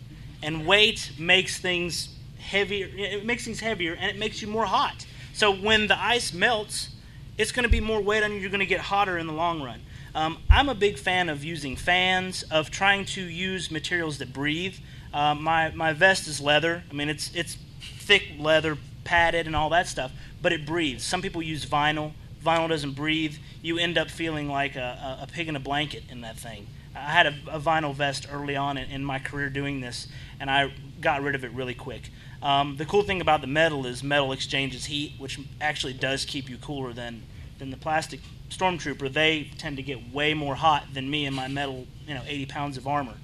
[0.43, 2.89] and weight makes things heavier.
[2.97, 5.05] It makes things heavier and it makes you more hot.
[5.33, 6.91] So when the ice melts,
[7.39, 8.39] it's going to be more weight on you.
[8.39, 9.83] You're going to get hotter in the long run.
[10.15, 14.77] Um, I'm a big fan of using fans, of trying to use materials that breathe.
[15.13, 16.83] Uh, my my vest is leather.
[16.91, 21.05] I mean, it's it's thick leather, padded, and all that stuff, but it breathes.
[21.05, 22.13] Some people use vinyl.
[22.43, 23.37] Vinyl doesn't breathe.
[23.61, 26.69] You end up feeling like a, a, pig in a blanket in that thing.
[26.95, 30.07] I had a, a vinyl vest early on in, in my career doing this,
[30.39, 32.11] and I got rid of it really quick.
[32.47, 36.49] Um, the cool thing about the metal is metal exchanges heat, which actually does keep
[36.49, 37.25] you cooler than
[37.59, 39.13] than the plastic stormtrooper.
[39.13, 42.47] They tend to get way more hot than me and my metal, you know, 80
[42.47, 43.15] pounds of armor.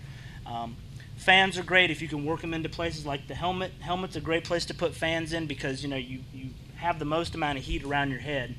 [0.45, 0.75] Um,
[1.17, 3.71] fans are great if you can work them into places like the helmet.
[3.79, 7.05] Helmet's a great place to put fans in because you know you you have the
[7.05, 8.57] most amount of heat around your head,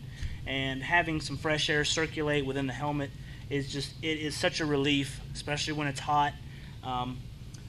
[0.47, 3.11] and having some fresh air circulate within the helmet
[3.49, 6.31] is just it is such a relief, especially when it's hot.
[6.85, 7.17] Um,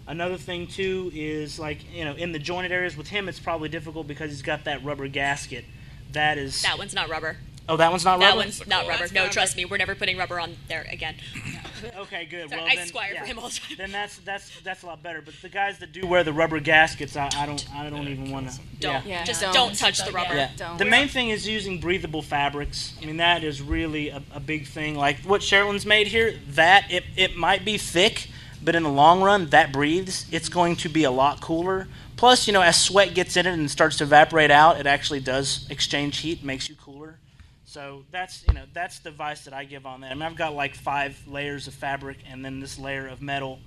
[0.07, 3.69] Another thing too is like you know in the jointed areas with him it's probably
[3.69, 5.65] difficult because he's got that rubber gasket.
[6.13, 7.39] That is That one's not rubber.
[7.69, 8.39] oh that one's not That rubber.
[8.39, 9.07] one's not oh, rubber.
[9.15, 11.17] No, trust me, we're never putting rubber on there again.
[11.97, 12.51] okay, good.
[12.51, 13.21] Sorry, well, I then, squire yeah.
[13.21, 13.77] for him all the time.
[13.79, 15.23] Then that's that's that's a lot better.
[15.23, 18.31] But the guys that do wear the rubber gaskets, I, I don't I don't even
[18.31, 18.61] want to.
[18.81, 19.07] Don't.
[19.07, 19.25] Yeah.
[19.25, 19.55] Just Don't.
[19.55, 20.35] don't, touch the rubber.
[20.35, 20.51] Yeah.
[20.57, 20.79] Don't.
[20.79, 22.95] The main thing is using breathable fabrics.
[23.03, 24.95] I mean, that is really a, a big thing.
[24.97, 28.29] Like what Sherilyn's made here, that it, it might be thick,
[28.65, 30.27] but in the long run, that breathes.
[30.31, 31.87] It's going to be a lot cooler.
[32.17, 35.21] Plus, you know, as sweat gets in it and starts to evaporate out, it actually
[35.21, 37.19] does exchange heat, makes you cooler.
[37.65, 40.13] So that's you know that's the advice that I give on that.
[40.13, 43.59] I mean, I've got like five layers of fabric and then this layer of metal,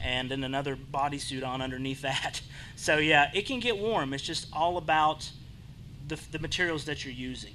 [0.00, 2.40] and then another bodysuit on underneath that.
[2.76, 4.14] So yeah, it can get warm.
[4.14, 5.28] It's just all about
[6.06, 7.54] the, the materials that you're using.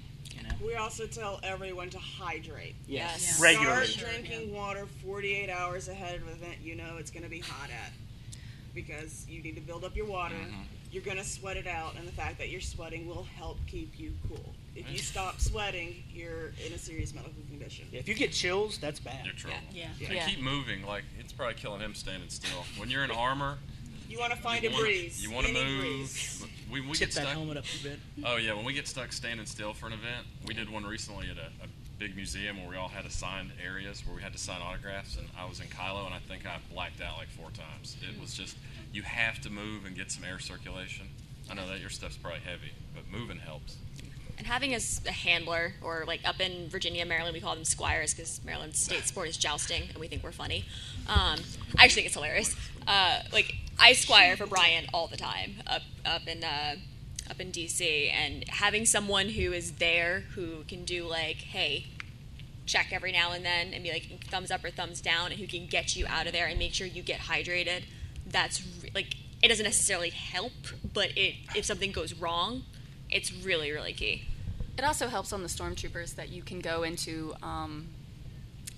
[0.60, 2.76] You know, We also tell everyone to hydrate.
[2.88, 3.40] yes, Yes.
[3.42, 3.88] regularly.
[3.88, 7.40] Start drinking water 48 hours ahead of an event you know it's going to be
[7.40, 7.92] hot at.
[8.74, 10.36] Because you need to build up your water.
[10.36, 10.62] Mm-hmm.
[10.92, 14.00] You're going to sweat it out, and the fact that you're sweating will help keep
[14.00, 14.54] you cool.
[14.76, 17.88] If you stop sweating, you're in a serious medical condition.
[17.92, 19.26] If you get chills, that's bad.
[19.26, 19.58] You're trouble.
[19.72, 19.88] Yeah.
[20.04, 20.28] And Yeah.
[20.28, 20.84] keep moving.
[20.86, 22.66] Like it's probably killing him standing still.
[22.78, 23.58] When you're in armor,
[24.14, 25.24] You want to find you a wanna- breeze.
[25.24, 25.80] You want to move.
[25.82, 26.46] breeze.
[26.72, 28.00] We, we Tip get that helmet up a bit.
[28.24, 31.32] Oh yeah, when we get stuck standing still for an event, we did one recently
[31.32, 34.38] at a, a big museum where we all had assigned areas where we had to
[34.38, 37.50] sign autographs, and I was in Kylo, and I think I blacked out like four
[37.52, 37.98] times.
[38.08, 38.56] It was just
[38.92, 41.08] you have to move and get some air circulation.
[41.50, 43.78] I know that your stuff's probably heavy, but moving helps.
[44.38, 44.80] And having a
[45.12, 49.28] handler, or like up in Virginia, Maryland, we call them squires because Maryland's state sport
[49.28, 50.66] is jousting, and we think we're funny.
[51.08, 51.40] Um,
[51.78, 52.56] I actually think it's hilarious.
[52.88, 56.76] Uh, like I squire for Brian all the time up up in uh,
[57.30, 61.88] up in DC, and having someone who is there who can do like, hey,
[62.66, 65.48] check every now and then and be like thumbs up or thumbs down, and who
[65.48, 67.84] can get you out of there and make sure you get hydrated.
[68.26, 70.54] That's re- like it doesn't necessarily help,
[70.94, 72.64] but it if something goes wrong,
[73.10, 74.24] it's really really key.
[74.78, 77.90] It also helps on the stormtroopers that you can go into um,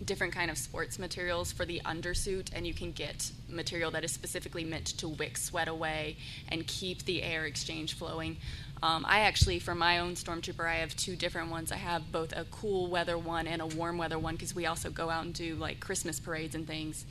[0.04, 4.12] different kind of sports materials for the undersuit, and you can get material that is
[4.12, 6.18] specifically meant to wick sweat away
[6.50, 8.38] and keep the air exchange flowing.
[8.84, 11.72] Um, I actually, for my own stormtrooper, I have two different ones.
[11.72, 14.90] I have both a cool weather one and a warm weather one because we also
[14.90, 17.06] go out and do like Christmas parades and things.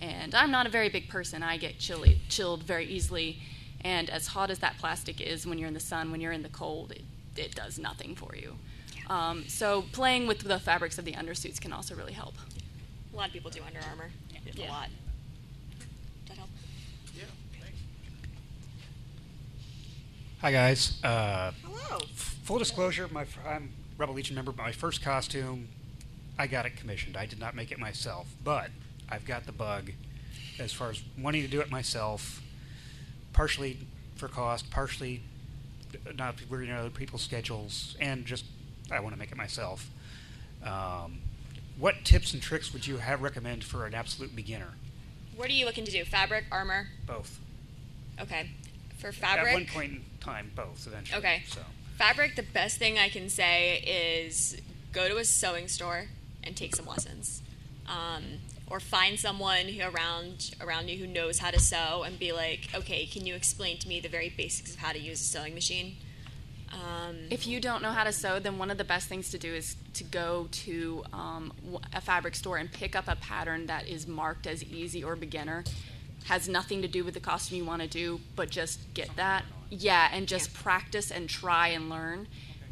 [0.00, 1.42] And I'm not a very big person.
[1.42, 3.38] I get chilly, chilled very easily.
[3.82, 6.42] And as hot as that plastic is when you're in the sun, when you're in
[6.42, 7.02] the cold, it,
[7.36, 8.56] it does nothing for you.
[9.08, 12.34] Um, so playing with the fabrics of the undersuits can also really help.
[13.12, 14.10] A lot of people do Under Armour.
[14.54, 14.68] Yeah.
[14.68, 14.88] A lot.
[16.26, 16.48] Does that help?
[20.40, 21.02] Hi guys.
[21.02, 22.00] Uh, Hello.
[22.14, 24.52] full disclosure, my f- I'm Rebel Legion member.
[24.52, 25.68] My first costume,
[26.38, 27.16] I got it commissioned.
[27.16, 28.70] I did not make it myself, but
[29.08, 29.92] I've got the bug
[30.58, 32.42] as far as wanting to do it myself,
[33.32, 33.78] partially
[34.16, 35.22] for cost, partially
[36.16, 38.44] not worrying about other people's schedules, and just
[38.90, 39.88] I want to make it myself.
[40.62, 41.18] Um,
[41.78, 44.72] what tips and tricks would you have recommend for an absolute beginner?
[45.36, 46.04] What are you looking to do?
[46.04, 46.88] Fabric, armor?
[47.06, 47.40] Both.
[48.20, 48.50] Okay.
[48.98, 49.48] For fabric.
[49.48, 51.18] At one point in time, both eventually.
[51.18, 51.42] Okay.
[51.48, 51.60] So.
[51.96, 54.60] fabric, the best thing I can say is
[54.92, 56.06] go to a sewing store
[56.44, 57.42] and take some lessons.
[57.86, 58.22] Um,
[58.66, 62.68] or find someone who around around you who knows how to sew and be like,
[62.74, 65.54] okay, can you explain to me the very basics of how to use a sewing
[65.54, 65.96] machine?
[66.72, 69.38] Um, If you don't know how to sew, then one of the best things to
[69.38, 73.66] do is to go to um, w- a fabric store and pick up a pattern
[73.66, 75.64] that is marked as easy or beginner.
[76.24, 79.44] Has nothing to do with the costume you want to do, but just get that.
[79.70, 82.26] Yeah, and just practice and try and learn.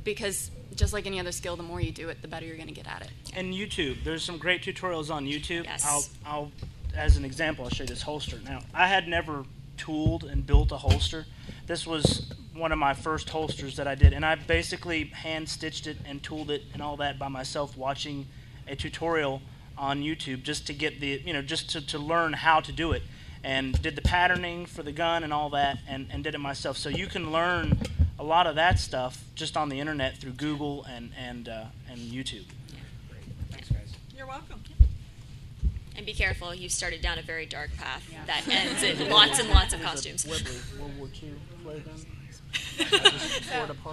[0.05, 2.69] Because just like any other skill, the more you do it, the better you're going
[2.69, 3.11] to get at it.
[3.35, 5.65] And YouTube, there's some great tutorials on YouTube.
[5.65, 5.85] Yes.
[5.87, 6.53] I'll, I'll,
[6.97, 8.41] as an example, I'll show you this holster.
[8.45, 9.45] Now, I had never
[9.83, 11.27] tooled and built a holster.
[11.67, 15.89] This was one of my first holsters that I did, and I basically hand stitched
[15.89, 18.27] it and tooled it and all that by myself, watching
[18.69, 19.43] a tutorial
[19.77, 22.93] on YouTube just to get the, you know, just to, to learn how to do
[22.93, 23.03] it.
[23.45, 26.77] And did the patterning for the gun and all that, and, and did it myself.
[26.77, 27.77] So you can learn
[28.21, 31.99] a lot of that stuff just on the internet through Google and and uh, and
[31.99, 32.47] YouTube.
[33.51, 33.93] Thanks, guys.
[34.17, 34.63] You're welcome.
[35.97, 39.49] And be careful, you've started down a very dark path that ends in lots and
[39.51, 40.27] lots of costumes.
[40.27, 40.43] World
[40.99, 41.31] War II
[41.63, 41.95] flare gun.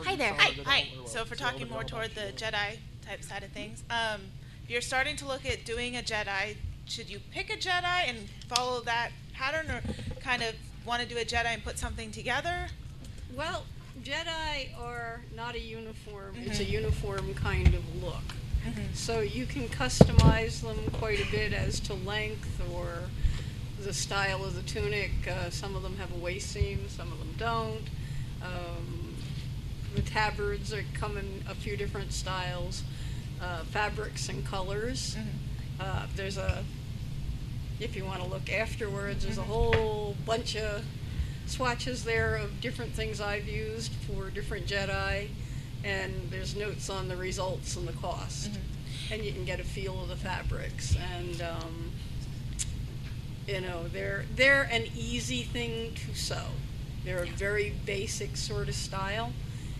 [0.03, 0.33] Hi there.
[0.37, 0.53] Hi.
[0.65, 0.87] Hi.
[1.05, 4.21] So if we're talking more toward the Jedi type side of things, um,
[4.63, 8.17] if you're starting to look at doing a Jedi, should you pick a Jedi and
[8.47, 9.81] follow that pattern, or
[10.21, 12.67] kind of want to do a Jedi and put something together?
[13.35, 13.65] Well,
[14.03, 16.35] Jedi are not a uniform.
[16.45, 16.71] It's a Mhm.
[16.71, 18.23] uniform kind of look.
[18.65, 18.95] Mhm.
[18.95, 23.09] So you can customize them quite a bit as to length or
[23.79, 25.11] the style of the tunic.
[25.27, 27.87] Uh, some of them have a waist seam, some of them don't.
[28.41, 29.15] Um,
[29.95, 32.83] the tabards are come in a few different styles,
[33.41, 35.15] uh, fabrics and colors.
[35.79, 36.63] Uh, there's a,
[37.79, 40.83] if you want to look afterwards, there's a whole bunch of
[41.47, 45.29] swatches there of different things I've used for different Jedi,
[45.83, 48.49] and there's notes on the results and the cost,
[49.11, 50.95] and you can get a feel of the fabrics.
[51.15, 51.91] And um,
[53.47, 56.43] you know, they're they're an easy thing to sew.
[57.05, 59.31] They're a very basic sort of style.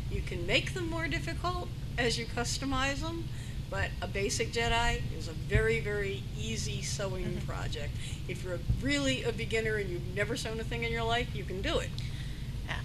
[0.10, 3.26] You can make them more difficult as you customize them,
[3.70, 7.92] but a basic Jedi is a very, very easy sewing project.
[8.28, 11.44] If you're really a beginner and you've never sewn a thing in your life, you
[11.44, 11.90] can do it.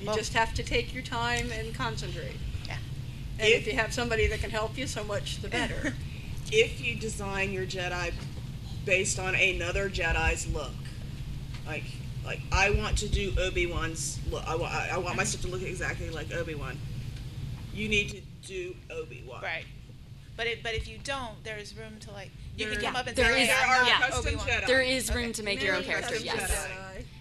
[0.00, 2.36] you well- just have to take your time and concentrate.
[3.38, 3.44] Yeah.
[3.44, 5.94] And if, you have somebody that can help you, so much the better.
[6.52, 8.12] if you design your Jedi
[8.84, 10.70] based on another Jedi's look,
[11.66, 11.84] like
[12.24, 15.42] like I want to do Obi Wan's look, I want I I want my stuff
[15.42, 16.78] to look exactly like Obi Wan.
[17.72, 19.42] You need to do Obi Wan.
[19.42, 19.64] Right.
[20.36, 23.06] But it, but if you don't, there's room to like you can There- come up
[23.06, 24.66] and there say, is- "Hey, there not are custom Obi-Wan." Jedi.
[24.66, 25.32] There is room Okay.
[25.32, 26.68] to make your own Many character, custom yes.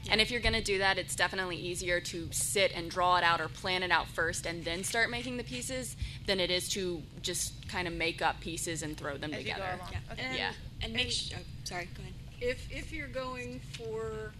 [0.03, 0.11] Jedi.
[0.11, 3.23] And if you're going to do that, it's definitely easier to sit and draw it
[3.23, 5.95] out or plan it out first and then start making the pieces
[6.27, 9.45] than it is to just kind of make up pieces and throw them As you
[9.45, 9.77] go together.
[9.79, 9.89] along.
[9.91, 10.13] Yeah.
[10.13, 10.21] Okay.
[10.23, 10.51] And, Yeah.
[10.81, 11.37] and make sure.
[11.39, 12.13] Oh, sorry, go ahead.
[12.41, 14.33] if if you're going for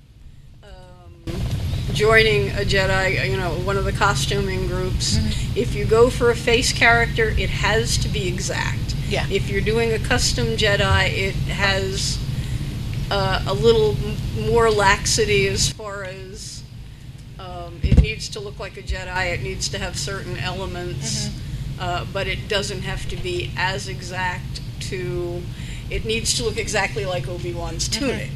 [0.64, 1.24] um,
[1.94, 5.18] joining a Jedi, you know, one of the costuming groups,
[5.56, 8.96] if you go for a face character, it has to be exact.
[9.10, 9.28] Yeah.
[9.30, 12.18] If you're doing a custom Jedi, it has
[13.12, 16.64] uh, a little m- more laxity as far as
[17.40, 19.34] um, it needs to look like a Jedi.
[19.34, 21.30] It needs to have certain elements,
[21.80, 25.42] uh, but it doesn't have to be as exact to,
[25.90, 28.32] it needs to look exactly like Obi Wan's tunic,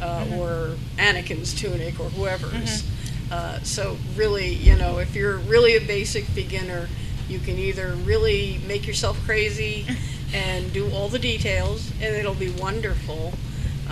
[0.00, 2.84] uh, or Anakin's tunic, or whoever's.
[3.30, 6.88] Uh, so really, you know, if you're really a basic beginner,
[7.28, 9.86] you can either really make yourself crazy
[10.34, 13.32] and do all the details, and it'll be wonderful,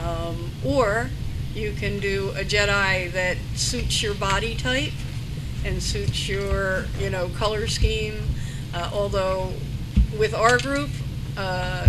[0.03, 1.11] um, or
[1.55, 4.93] you can do a Jedi that suits your body type
[5.65, 8.23] and suits your, you know, color scheme.
[8.75, 9.53] Uh, although
[10.19, 10.91] with our group,
[11.37, 11.89] uh,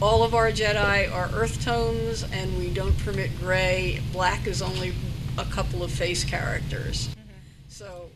[0.00, 4.00] all of our Jedi are earth tones, and we don't permit gray.
[4.12, 4.94] Black is only
[5.36, 7.08] a couple of face characters.
[7.68, 8.08] So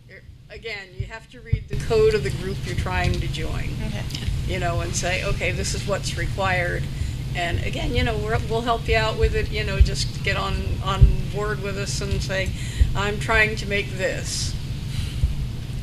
[0.51, 3.70] again, you have to read the code of the group you're trying to join.
[3.87, 4.05] Okay.
[4.46, 6.85] You know, and say, okay, this is what's required.
[7.34, 9.50] And again, you know, we're, we'll help you out with it.
[9.50, 12.50] You know, just get on on board with us and say,
[12.94, 14.54] I'm trying to make this.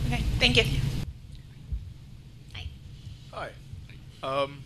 [0.07, 0.79] Okay, thank you.
[3.31, 3.51] Hi.
[4.21, 4.63] Um,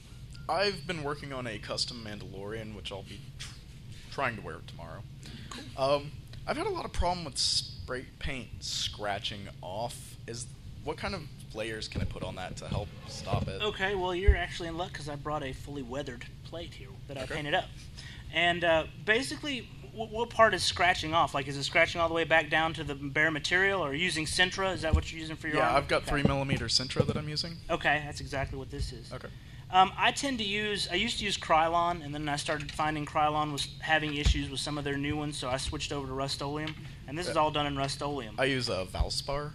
[0.49, 3.53] I've been working on a custom Mandalorian, which I'll be tr-
[4.11, 5.03] trying to wear tomorrow.
[5.77, 6.11] Um,
[6.45, 10.17] I've had a lot of problem with spray paint scratching off.
[10.27, 10.47] Is
[10.83, 11.21] what kind of
[11.53, 13.61] layers can I put on that to help stop it?
[13.61, 17.17] Okay, well, you're actually in luck because I brought a fully weathered plate here that
[17.17, 17.65] I painted up.
[18.31, 21.33] And uh, basically, w- what part is scratching off?
[21.33, 24.25] Like, is it scratching all the way back down to the bare material, or using
[24.25, 24.71] Sintra?
[24.71, 25.75] Is that what you're using for your Yeah?
[25.75, 26.11] I've got Okay.
[26.11, 27.55] three millimeter Sintra that I'm using.
[27.71, 29.11] Okay, that's exactly what this is.
[29.11, 29.29] Okay.
[29.71, 30.87] Um, I tend to use.
[30.91, 34.59] I used to use Krylon, and then I started finding Krylon was having issues with
[34.59, 36.75] some of their new ones, so I switched over to Rust-Oleum,
[37.07, 38.35] and this is all done in Rust-Oleum.
[38.37, 39.53] I use a Valspar.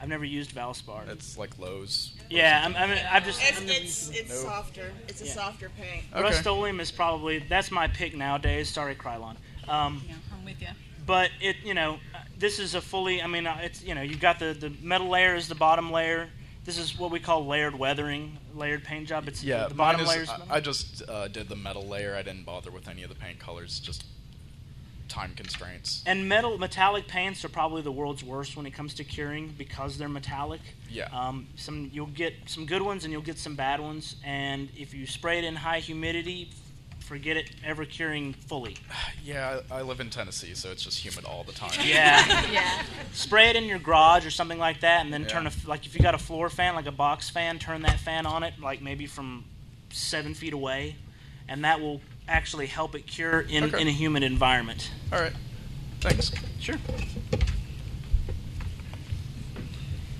[0.00, 1.08] I've never used Valspar.
[1.08, 2.12] It's like Lowe's.
[2.30, 2.76] Yeah, I'm.
[2.76, 3.40] I'm, I've just.
[3.42, 4.48] It's I've never it's, it's No.
[4.50, 4.92] softer.
[5.08, 5.32] It's a Yeah.
[5.32, 6.04] softer paint.
[6.12, 6.22] Okay.
[6.22, 8.68] Rust-Oleum is probably that's my pick nowadays.
[8.68, 9.36] Sorry, Krylon.
[9.68, 10.68] Um, Yeah, I'm with you.
[11.06, 14.00] but it you know uh, this is a fully i mean uh, it's you know
[14.02, 16.28] you've got the the metal layer is the bottom layer
[16.64, 20.00] this is what we call layered weathering layered paint job it's Yeah, the mine bottom
[20.02, 22.14] is, layer I, I just uh, did the metal layer.
[22.16, 23.78] I didn't bother with any of the paint colors.
[23.80, 24.04] Just
[25.08, 26.02] time constraints.
[26.06, 29.96] and metal metallic paints are probably the world's worst when it comes to curing because
[29.98, 31.08] they're metallic Yeah.
[31.12, 34.92] um, some you'll get some good ones and you'll get some bad ones and if
[34.94, 36.50] you spray it in high humidity
[37.00, 38.76] forget it ever curing fully
[39.24, 41.70] Yeah, I, I live in Tennessee, so it's just humid all the time.
[41.86, 42.46] Yeah.
[42.52, 42.82] Yeah.
[43.12, 45.28] Spray it in your garage or something like that, and then Yeah.
[45.28, 47.82] turn a f- like if you got a floor fan, like a box fan, turn
[47.82, 49.44] that fan on it, like maybe from
[49.90, 50.96] seven feet away,
[51.48, 53.80] and that will actually help it cure in, Okay.
[53.80, 54.90] in a humid environment.
[55.12, 55.32] All right.
[56.00, 56.30] Thanks.
[56.60, 56.76] Sure.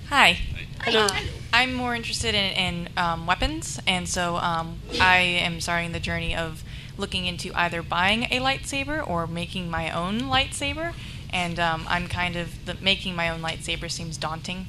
[0.09, 0.39] Hi.
[0.81, 1.07] Hello.
[1.53, 6.35] I'm more interested in, in um, weapons, and so um, I am starting the journey
[6.35, 6.63] of
[6.97, 10.93] looking into either buying a lightsaber or making my own lightsaber.
[11.31, 14.65] And um, I'm kind of the, making my own lightsaber seems daunting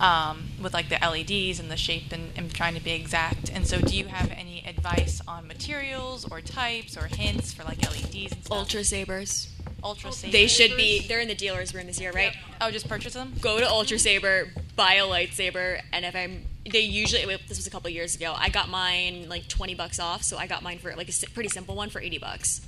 [0.00, 3.50] um, with like the LEDs and the shape and, and trying to be exact.
[3.50, 7.78] And so, do you have any advice on materials or types or hints for like
[7.82, 8.58] LEDs and stuff?
[8.58, 9.48] Ultra sabers.
[9.84, 10.32] Ultra sabers.
[10.32, 11.06] They should be.
[11.06, 12.34] They're in the dealers room this year, right?
[12.60, 13.32] Oh, just purchase them.
[13.40, 17.26] Go to Ultra Saber, buy a lightsaber, and if I'm, they usually.
[17.26, 18.34] wait, This was a couple years ago.
[18.36, 21.48] I got mine like twenty bucks off, so I got mine for like a pretty
[21.48, 22.60] simple one for eighty bucks.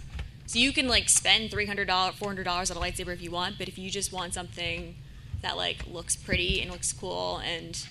[0.47, 3.23] So you can like spend three hundred dollars, four hundred dollars on a lightsaber if
[3.23, 4.97] you want, but if you just want something
[5.45, 7.87] that like looks pretty and looks cool and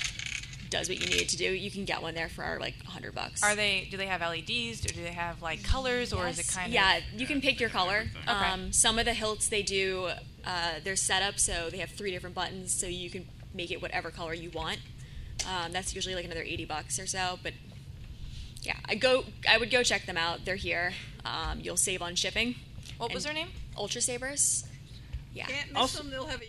[0.74, 2.90] does what you need it to do, you can get one there for like a
[2.90, 3.44] hundred bucks.
[3.44, 3.88] Are they?
[3.92, 4.84] Do they have LEDs?
[4.86, 7.04] Or do they have like colors, or is it kind yeah, of?
[7.14, 8.06] Yeah, you can pick your color.
[8.28, 8.32] Okay.
[8.32, 10.10] Um, some of the hilts they do,
[10.46, 13.82] uh, they're set up so they have three different buttons, so you can make it
[13.82, 14.80] whatever color you want.
[15.48, 17.54] Um, that's usually like another eighty bucks or so, but
[18.64, 19.26] yeah, I go.
[19.48, 20.44] I would go check them out.
[20.44, 20.94] They're here.
[21.24, 22.56] Um, you'll save on shipping.
[22.98, 23.50] What was their name?
[23.78, 24.66] Ultra Sabers.
[25.34, 25.46] Yeah.
[25.46, 26.10] Can't miss them.
[26.10, 26.46] They'll have a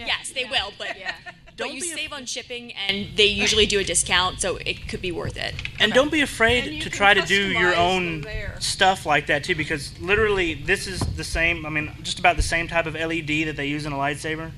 [0.00, 0.18] huge line.
[0.18, 1.14] Yes, they will, but yeah.
[1.56, 5.02] Don't you be save on shipping, and they usually do a discount, so it could
[5.02, 5.54] be worth it.
[5.78, 8.24] And don't be afraid to try to do your own
[8.60, 11.66] stuff like that too, because literally this is the same.
[11.66, 14.52] I mean, just about the same type of LED that they use in a lightsaber,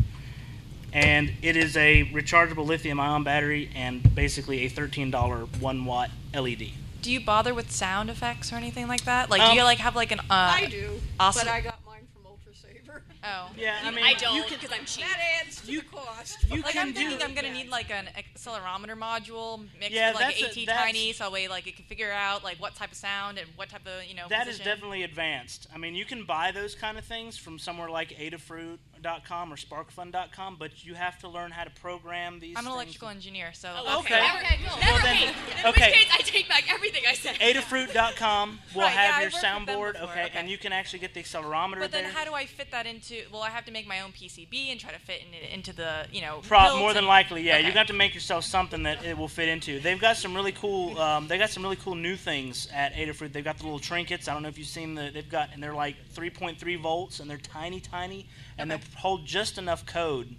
[0.93, 6.39] and it is a rechargeable lithium-ion battery and basically a thirteen dollar one watt E
[6.39, 6.69] LED.
[7.01, 9.29] Do you bother with sound effects or anything like that?
[9.29, 10.21] Like, Um, do you like have like an?
[10.21, 11.47] Uh, I do, Awesome.
[11.49, 13.03] but I got mine from Ultra Saber.
[13.25, 13.51] Oh.
[13.57, 15.05] Yeah, I mean, I you don't can- because I'm cheap.
[15.05, 16.39] That adds to the cost.
[16.51, 20.11] You like can I'm thinking do- I'm gonna need like an accelerometer module mixed Yeah,
[20.11, 22.59] with like that's a- AT that's- Tiny, so way like it can figure out like
[22.61, 24.27] what type of sound and what type of you know.
[24.29, 24.67] That is position.
[24.67, 25.69] definitely advanced.
[25.73, 28.79] I mean, you can buy those kind of things from somewhere like Adafruit,
[29.13, 32.55] spark.com or sparkfun.com, but you have to learn how to program these.
[32.57, 32.75] I'm an things.
[32.83, 34.15] electrical engineer, so Oh, Okay.
[34.21, 35.91] Never, Okay, never Well, then- In okay.
[35.91, 37.37] which case, I take back everything I said.
[37.41, 40.31] Adafruit.com will Right, have I your worked with them soundboard, okay, okay.
[40.35, 42.13] and you can actually get the accelerometer But then, there.
[42.13, 43.25] how do I fit that into?
[43.33, 45.73] Well, I have to make my own PCB and try to fit in it into
[45.73, 47.55] the, you know, Pro- builds more than likely, yeah.
[47.55, 47.63] Okay.
[47.63, 49.81] You're gonna have to make yourself something that it will fit into.
[49.81, 50.99] They've got some really cool.
[50.99, 53.33] Um, they got some really cool new things at Adafruit.
[53.33, 54.29] They've got the little trinkets.
[54.29, 55.11] I don't know if you've seen the.
[55.13, 58.27] They've got and they're like 3.3 volts and they're tiny, tiny,
[58.59, 60.35] and they hold just enough code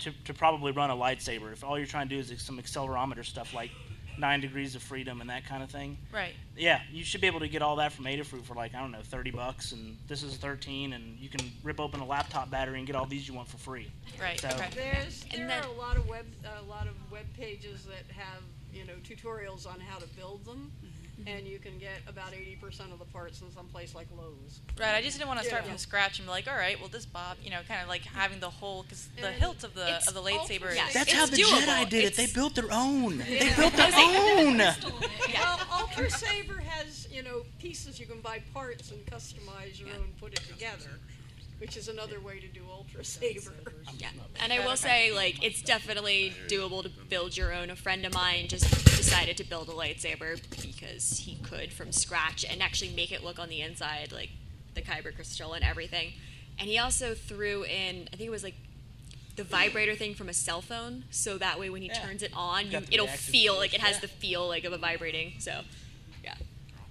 [0.00, 1.52] to, to probably run a lightsaber.
[1.52, 3.70] If all you're trying to do is some accelerometer stuff like
[4.16, 5.98] nine degrees of freedom and that kind of thing.
[6.12, 6.34] Right.
[6.56, 8.92] Yeah, you should be able to get all that from Adafruit for like I don't
[8.92, 12.78] know, 30 bucks, and this is 13, and you can rip open a laptop battery
[12.78, 13.90] and get all these you want for free.
[14.20, 14.40] Right.
[14.40, 17.84] So, There's And there then- are a lot of web a lot of web pages
[17.86, 18.42] that have
[18.74, 20.72] you know tutorials on how to build them,
[21.26, 24.60] and you can get about eighty percent of the parts in some place like Lowe's.
[24.78, 24.94] Right.
[24.94, 25.70] I just didn't want to start Yeah.
[25.70, 28.02] from scratch and be like, all right, well, this Bob, you know, kind of like
[28.02, 30.70] having the whole because the hilt of the of the lightsaber.
[30.72, 31.60] is- That's It's how the doable.
[31.62, 32.16] Jedi did it.
[32.16, 33.18] They built their own.
[33.18, 34.58] They built their own.
[34.58, 40.08] Well, Ultra Saber has you know pieces you can buy parts and customize your own,
[40.20, 40.90] put it together,
[41.58, 43.52] which is another way to do Ultra Saber.
[43.98, 44.08] Yeah,
[44.40, 47.70] and I will say, like, it's definitely doable to build your own.
[47.70, 52.44] A friend of mine just decided to build a lightsaber because he could from scratch
[52.44, 54.30] and actually make it look on the inside like
[54.74, 56.12] the kyber crystal and everything.
[56.58, 58.54] And he also threw in, I think it was like
[59.36, 62.00] the vibrator thing from a cell phone, so that way when he Yeah.
[62.06, 64.00] turns it on, you, it'll feel like it has yeah.
[64.00, 65.34] the feel like of a vibrating.
[65.38, 65.62] So, yeah.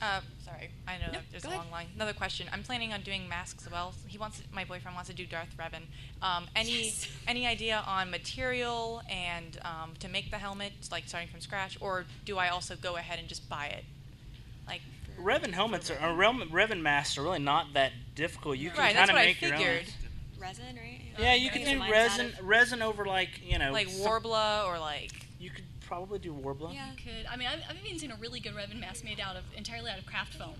[0.01, 1.63] Uh, sorry, I know No, that there's go a ahead.
[1.65, 1.87] long line.
[1.95, 2.47] Another question.
[2.51, 3.93] I'm planning on doing masks as well.
[4.07, 5.83] He wants my boyfriend wants to do Darth Revan.
[6.21, 7.07] Um, any Yes.
[7.27, 12.05] any idea on material and um, to make the helmet, like starting from scratch, or
[12.25, 13.85] do I also go ahead and just buy it?
[14.67, 14.81] Like
[15.19, 18.57] Revan helmets are, or Revan Revan masks are really not that difficult.
[18.57, 19.57] You can Right, kind of what I make your own.
[19.59, 19.85] figured.
[20.37, 20.99] Resin, right?
[21.17, 25.13] Yeah, you can do resin, resin over like you know, like some- Worbla or like
[25.13, 25.32] You could
[25.93, 26.73] probably do Worbla.
[26.73, 26.87] Yeah.
[26.97, 29.43] Could I mean I've, I've even seen a really good Revan mask made out of
[29.55, 30.55] entirely out of craft foam,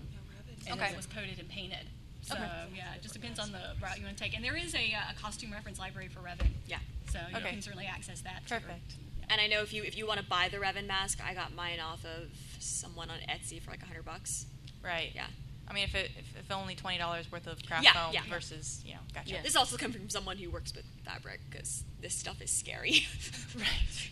[0.68, 0.90] and Okay.
[0.92, 1.86] it was coated and painted.
[2.22, 2.44] So Okay.
[2.74, 4.34] yeah, it just depends on the route you want to take.
[4.34, 6.48] And there is a, uh, a costume reference library for Revan.
[6.66, 6.78] Yeah.
[7.12, 7.50] So you Okay.
[7.50, 8.46] can certainly access that.
[8.46, 8.54] too.
[8.54, 8.94] perfect.
[9.28, 11.52] And I know if you if you want to buy the Revan mask, I got
[11.54, 12.28] mine off of
[12.60, 14.46] someone on Etsy for like a hundred bucks.
[14.82, 15.10] Right.
[15.14, 15.26] Yeah.
[15.68, 18.20] I mean, if it if, if only twenty dollars worth of craft Yeah, foam yeah.
[18.28, 19.36] versus you know, gotcha.
[19.42, 23.06] This also comes from someone who works with fabric because this stuff is scary.
[23.56, 23.66] Right.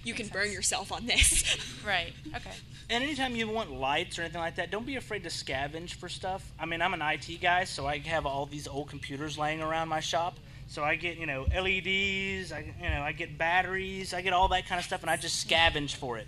[0.05, 0.55] you can burn sense.
[0.55, 1.42] yourself on this.
[1.86, 2.12] Right.
[2.34, 2.50] Okay.
[2.90, 6.09] And anytime you want lights or anything like that, don't be afraid to scavenge for
[6.09, 6.53] stuff.
[6.61, 9.88] I mean, I'm an IT guy, so I have all these old computers laying around
[9.88, 10.36] my shop.
[10.68, 14.48] So I get, you know, LEDs, I, you know, I get batteries, I get all
[14.48, 16.26] that kind of stuff, and I just scavenge for it.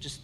[0.00, 0.20] Just,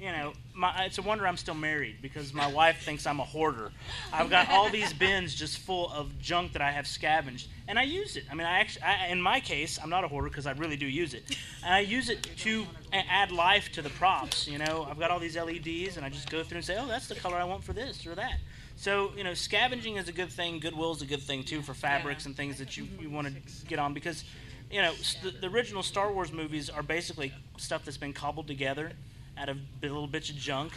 [0.00, 3.24] you know, my, it's a wonder I'm still married because my wife thinks I'm a
[3.24, 3.72] hoarder.
[4.12, 7.84] I've got all these bins just full of junk that I have scavenged, and I
[7.84, 8.24] use it.
[8.30, 10.76] I mean, I actually, I, in my case, I'm not a hoarder because I really
[10.76, 14.46] do use it, and I use it to add life to the props.
[14.46, 16.86] You know, I've got all these LEDs, and I just go through and say, oh,
[16.86, 18.38] that's the color I want for this or that.
[18.76, 20.58] So, you know, scavenging is a good thing.
[20.58, 23.66] Goodwill is a good thing too for fabrics and things that you, you want to
[23.66, 24.24] get on because,
[24.70, 24.92] you know,
[25.22, 28.92] the, the original Star Wars movies are basically stuff that's been cobbled together
[29.38, 30.72] out of b- little bits of junk.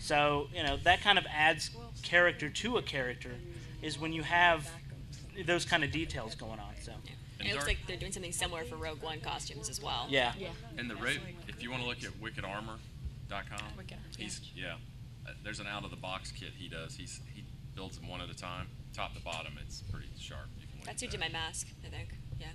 [0.00, 1.70] So, you know, that kind of adds
[2.02, 3.32] character to a character
[3.82, 4.70] is when you have
[5.46, 6.74] those kind of details going on.
[6.80, 6.92] So,
[7.40, 10.06] and it looks like they're doing something similar for Rogue One costumes as well.
[10.08, 10.32] Yeah.
[10.78, 12.78] And the rate, if you want to look at wickedarmor.com,
[13.76, 14.74] Wicked, he's yeah.
[15.26, 16.94] Uh, there's an out of the box kit he does.
[16.94, 19.54] He's he builds them one at a time, top to bottom.
[19.60, 20.46] It's pretty sharp.
[20.60, 22.10] You can That's at who did my mask, I think.
[22.38, 22.46] Yeah.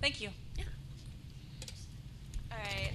[0.00, 0.30] Thank you.
[0.56, 0.64] Yeah.
[2.50, 2.92] All right.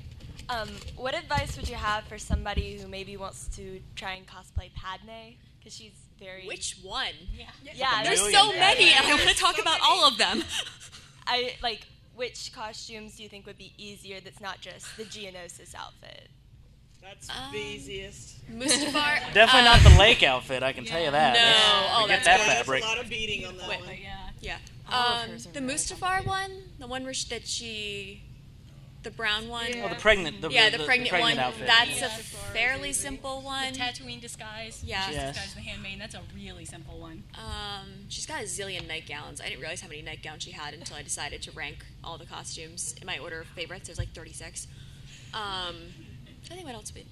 [0.49, 4.73] Um, what advice would you have for somebody who maybe wants to try and cosplay
[4.73, 5.35] Padme?
[5.59, 6.45] Because she's very.
[6.47, 7.07] Which one?
[7.35, 7.45] Yeah.
[7.73, 8.03] yeah.
[8.03, 8.39] There's Yeah.
[8.41, 10.43] so many, and I want to talk about all of them.
[11.27, 11.87] I like.
[12.15, 14.21] Which costumes do you think would be easier?
[14.21, 16.29] That's not just the Geonosis outfit.
[17.01, 18.49] That's Um, the easiest.
[18.49, 19.19] Mustafar.
[19.33, 21.33] definitely not the lake outfit, I can tell you that.
[21.33, 22.57] No, That's- oh, forget that's that gorgeous.
[22.57, 22.83] fabric.
[22.83, 23.89] a lot of beating on that Wait, one.
[24.01, 24.29] Yeah.
[24.41, 24.57] Yeah.
[24.95, 28.23] Um, the really Mustafar one, the one where she, that she,
[29.05, 29.67] the brown one.
[29.77, 31.37] Oh, the pregnant, the, yeah, the, the, pregnant, one.
[31.37, 31.65] outfit.
[31.67, 32.07] That's Yeah.
[32.07, 32.09] a
[32.53, 33.71] fairly simple one.
[33.71, 34.81] The Tatooine disguise.
[34.83, 35.05] Yeah.
[35.07, 35.35] She's Yes.
[35.35, 35.99] disguised the handmaiden.
[35.99, 37.23] That's a really simple one.
[37.35, 39.39] Um, she's got a zillion nightgowns.
[39.39, 42.25] I didn't realize how many nightgowns she had until I decided to rank all the
[42.25, 43.87] costumes in my order of favorites.
[43.87, 44.67] There's like 36.
[45.33, 45.75] Um,
[46.51, 47.05] I think what else would.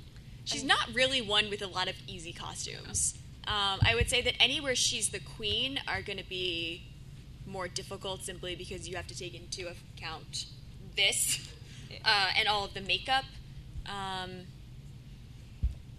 [0.46, 3.16] She's not really one with a lot of easy costumes.
[3.48, 6.84] Um, I would say that anywhere she's the queen are going to be
[7.46, 10.46] more difficult simply because you have to take into account
[10.96, 11.40] this
[12.06, 13.26] uh, and all of the makeup.
[13.86, 14.42] Um,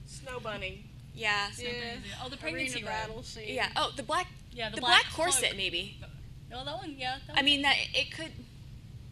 [0.07, 0.85] Snow Bunny.
[1.15, 1.49] yeah.
[1.59, 1.69] Yeah.
[2.25, 3.45] Oh, the pregnancy Arena battle scene.
[3.55, 3.69] Yeah.
[3.77, 4.27] Oh, the black.
[4.53, 5.57] Yeah, the the black black, corset, cloak.
[5.57, 5.97] maybe.
[6.51, 7.19] Well, that one, yeah.
[7.35, 8.31] I mean that it could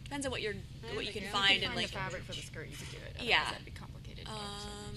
[0.05, 0.53] depends on what you're
[0.93, 1.31] what you can Yeah.
[1.31, 3.21] find If you and find like the fabric for the skirt, you could do it.
[3.23, 3.43] Yeah.
[3.51, 4.27] That'd be complicated.
[4.27, 4.95] Um,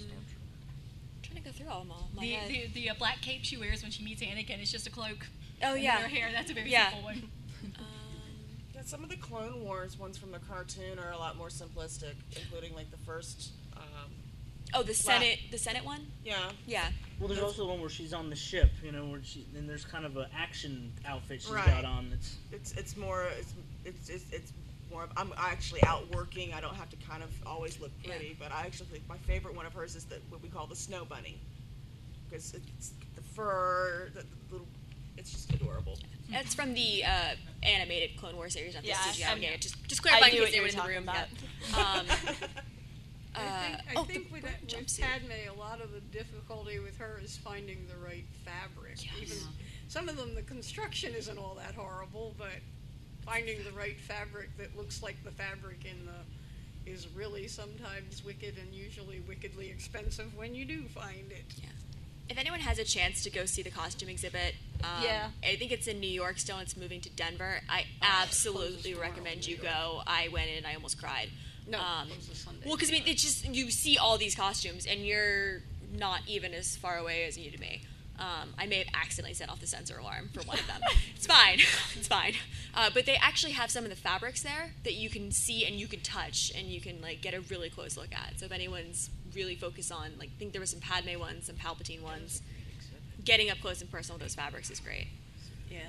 [1.22, 2.08] trying to go through all of them all.
[2.14, 2.48] My The, head.
[2.48, 5.26] the, the uh, black cape she wears when she meets Anakin is just a cloak.
[5.64, 5.98] Oh, yeah.
[5.98, 6.28] Her hair.
[6.32, 6.90] That's a very Yeah.
[6.90, 7.22] simple one.
[8.86, 12.14] Yeah, some of the Clone Wars ones from the cartoon are a lot more simplistic,
[12.36, 13.50] including like the first.
[13.76, 13.82] Um,
[14.74, 16.06] oh, the black- Senate, the Senate one.
[16.24, 16.50] Yeah.
[16.66, 16.88] Yeah.
[17.18, 19.84] Well, there's also one where she's on the ship, you know, where she and there's
[19.84, 21.66] kind of an action outfit she's Right.
[21.66, 22.10] got on.
[22.12, 24.52] It's It's it's more it's it's it's, it's
[24.90, 25.04] more.
[25.04, 26.52] Of, I'm actually out working.
[26.54, 28.34] I don't have to kind of always look pretty, yeah.
[28.38, 30.76] but I actually think my favorite one of hers is the what we call the
[30.76, 31.40] snow bunny,
[32.28, 34.66] because it's the fur, the, the little.
[35.16, 35.98] It's just adorable.
[36.30, 39.24] That's from the uh, animated Clone Wars series, not the Yeah, CGI.
[39.26, 39.42] I'm- one.
[39.42, 41.14] Yeah, just just clarifying knew in what case they you were were in the room.
[41.14, 41.36] talking
[41.72, 41.76] Yeah.
[41.76, 42.06] Um,
[43.38, 44.98] I think, I uh, oh, think with, that, with.
[44.98, 48.96] Padme, a lot of the difficulty with her is finding the right fabric.
[49.20, 49.36] Even
[49.88, 52.48] some of them, the construction isn't all that horrible, but
[53.26, 58.56] finding the right fabric that looks like the fabric in the is really sometimes wicked
[58.58, 61.44] and usually wickedly expensive when you do find it.
[62.28, 65.30] If anyone has a chance to go see the costume exhibit, um, Yeah.
[65.44, 66.56] I think it's in New York still.
[66.58, 67.60] and It's moving to Denver.
[67.68, 70.02] I absolutely recommend you go.
[70.06, 71.30] I went in, I almost cried.
[71.68, 72.66] No, um, Sunday.
[72.66, 75.62] well, because I mean, it's just you see all these costumes, and you're
[75.92, 77.82] not even as far away as you to be.
[78.18, 80.80] Um, I may have accidentally set off the sensor alarm for one of them.
[81.14, 81.58] it's fine,
[81.96, 82.34] it's fine.
[82.74, 85.76] Uh, but they actually have some of the fabrics there that you can see and
[85.76, 88.38] you can touch and you can like get a really close look at.
[88.38, 92.02] So if anyone's really focused on like, think there was some Padme ones, some Palpatine
[92.02, 92.42] ones.
[93.24, 95.08] Getting up close and personal with those fabrics is great.
[95.70, 95.80] Yeah.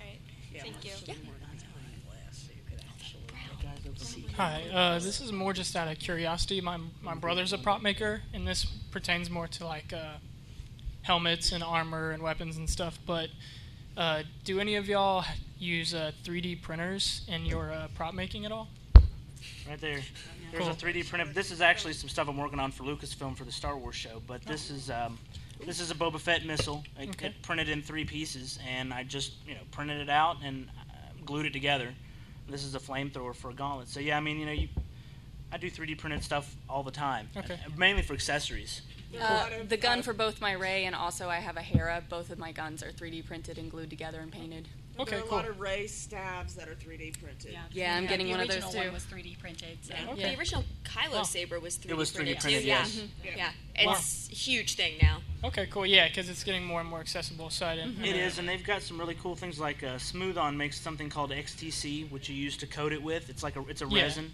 [0.00, 0.20] Alright.
[0.54, 0.90] Yeah, Thank you.
[0.92, 1.62] most of them were behind
[2.06, 6.60] glass, so you could actually- Hi, uh, this is more just out of curiosity.
[6.60, 10.14] My my brother's a prop maker, and this pertains more to like uh,
[11.02, 12.98] helmets and armor and weapons and stuff.
[13.06, 13.28] But
[13.96, 15.24] uh, do any of y'all
[15.58, 18.68] use uh, 3D printers in your uh, prop making at all?
[19.68, 20.00] right there.
[20.50, 20.72] There's Cool.
[20.72, 21.34] a 3D printed.
[21.34, 24.22] This is actually some stuff I'm working on for Lucasfilm for the Star Wars show.
[24.26, 25.18] But this is um,
[25.64, 26.84] this is a Boba Fett missile.
[26.98, 27.26] It, Okay.
[27.28, 30.94] it printed in three pieces, and I just you know printed it out and uh,
[31.26, 31.92] glued it together.
[32.48, 33.88] This is a flamethrower for a gauntlet.
[33.88, 34.68] So yeah, I mean you know you,
[35.52, 37.28] I do 3D printed stuff all the time.
[37.36, 37.58] Okay.
[37.76, 38.82] Mainly for accessories.
[39.20, 42.02] Uh, the gun for both my Rey and also I have a Hera.
[42.08, 44.68] Both of my guns are 3D printed and glued together and painted.
[45.06, 47.52] there are a lot of Rey stabs that are 3D printed.
[47.52, 48.78] Yeah, yeah I'm Yeah, getting one of those original too.
[48.78, 49.78] one was 3D printed.
[49.82, 49.94] So.
[50.14, 51.90] The original Kylo saber was 3D printed.
[51.90, 52.66] It was 3D printed, printed, too.
[52.66, 52.96] yes.
[53.24, 53.36] Yeah, Mhm.
[53.76, 53.86] yeah.
[53.86, 53.92] Wow.
[53.92, 55.22] It's a huge thing now.
[55.44, 55.86] Okay, cool.
[55.86, 57.48] Yeah, because it's getting more and more accessible.
[57.48, 58.04] So I didn't.
[58.04, 61.08] It is, and they've got some really cool things like uh, Smooth On makes something
[61.08, 63.30] called XTC, which you use to coat it with.
[63.30, 64.02] It's like a it's a Yeah.
[64.02, 64.32] resin.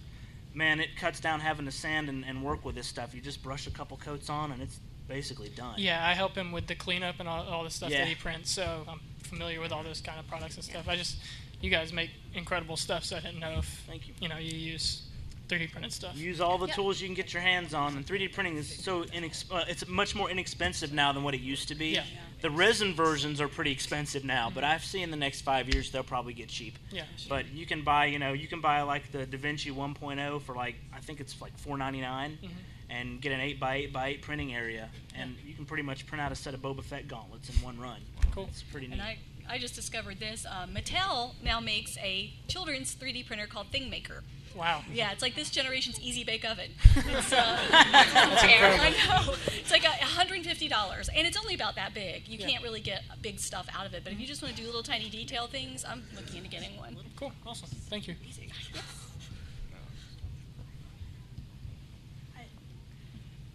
[0.55, 3.15] Man, it cuts down having to sand and, and work with this stuff.
[3.15, 4.79] You just brush a couple coats on, and it's
[5.09, 5.75] basically done.
[5.79, 7.99] Yeah, I help him with the cleanup and all, all the stuff Yeah.
[7.99, 10.89] that he prints, so I'm familiar with all those kind of products and stuff.
[10.89, 11.17] I just,
[11.61, 14.15] you guys make incredible stuff, so I didn't know if Thank you.
[14.21, 15.03] you know you use
[15.49, 16.17] 3D printed stuff.
[16.17, 19.05] Use all the tools you can get your hands on, and 3D printing is so
[19.05, 21.89] inex- uh, it's much more inexpensive now than what it used to be.
[21.89, 22.05] Yeah.
[22.41, 25.91] The resin versions are pretty expensive now, but I've seen in the next five years
[25.91, 26.79] they'll probably get cheap.
[26.91, 27.05] Yeah.
[27.29, 30.77] But you can buy, you know, you can buy like the DaVinci 1.0 for like
[30.95, 32.51] I think it's like 4.99, Mhm.
[32.91, 36.07] and get an 8 by 8 by 8 printing area, and you can pretty much
[36.07, 38.01] print out a set of Boba Fett gauntlets in one run.
[38.33, 38.47] Cool.
[38.51, 38.95] It's pretty neat.
[38.95, 39.19] And I,
[39.49, 40.45] I just discovered this.
[40.47, 44.23] Uh, Mattel now makes a children's 3D printer called ThingMaker.
[44.55, 44.83] Wow.
[44.93, 46.71] Yeah, it's like this generation's Easy Bake Oven.
[46.97, 48.91] It's, uh, That's I
[49.27, 49.35] know.
[49.59, 52.29] It's like a $150, and it's only about that big.
[52.29, 52.47] You Yeah.
[52.49, 54.05] can't really get big stuff out of it.
[54.05, 56.77] But if you just want to do little tiny detail things, I'm looking into getting
[56.77, 56.97] one.
[57.17, 57.33] Cool.
[57.47, 57.69] Awesome.
[57.91, 58.15] Thank you.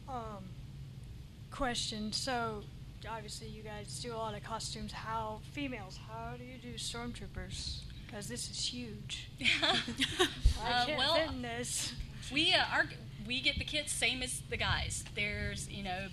[0.08, 0.44] Um,
[1.52, 2.12] question.
[2.12, 2.64] So,
[3.10, 4.92] obviously, you guys do a lot of costumes.
[4.92, 6.00] How females?
[6.10, 7.80] How do you do stormtroopers?
[8.10, 9.30] Because this is huge.
[9.64, 9.78] I
[10.64, 11.94] Uh, can't well, fit in this.
[12.32, 12.86] We uh, our,
[13.28, 15.04] we get the kits same as the guys.
[15.16, 16.08] There's you know,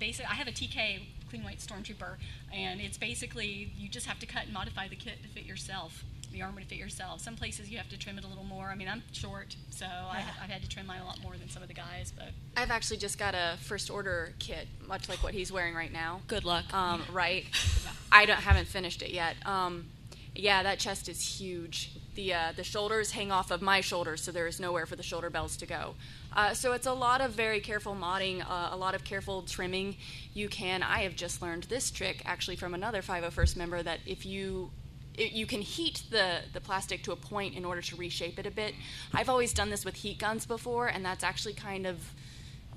[0.00, 0.30] basic.
[0.30, 2.16] I have a TK clean white stormtrooper,
[2.52, 6.04] and it's basically you just have to cut and modify the kit to fit yourself,
[6.32, 7.20] the armor to fit yourself.
[7.20, 8.66] Some places you have to trim it a little more.
[8.68, 11.48] I mean, I'm short, so I, I've had to trim mine a lot more than
[11.48, 12.12] some of the guys.
[12.16, 15.92] But I've actually just got a first order kit, much like what he's wearing right
[15.92, 16.20] now.
[16.28, 16.72] Good luck.
[16.74, 17.44] Um, right.
[18.10, 19.36] I don't haven't finished it yet.
[19.46, 19.86] Um,
[20.34, 21.90] yeah, that chest is huge.
[22.14, 25.02] The uh, the shoulders hang off of my shoulders, so there is nowhere for the
[25.02, 25.94] shoulder bells to go.
[26.34, 29.96] Uh, so it's a lot of very careful modding, uh, a lot of careful trimming.
[30.32, 30.82] You can.
[30.82, 34.70] I have just learned this trick actually from another 501st member that if you
[35.14, 38.46] it, you can heat the, the plastic to a point in order to reshape it
[38.46, 38.74] a bit.
[39.12, 42.12] I've always done this with heat guns before, and that's actually kind of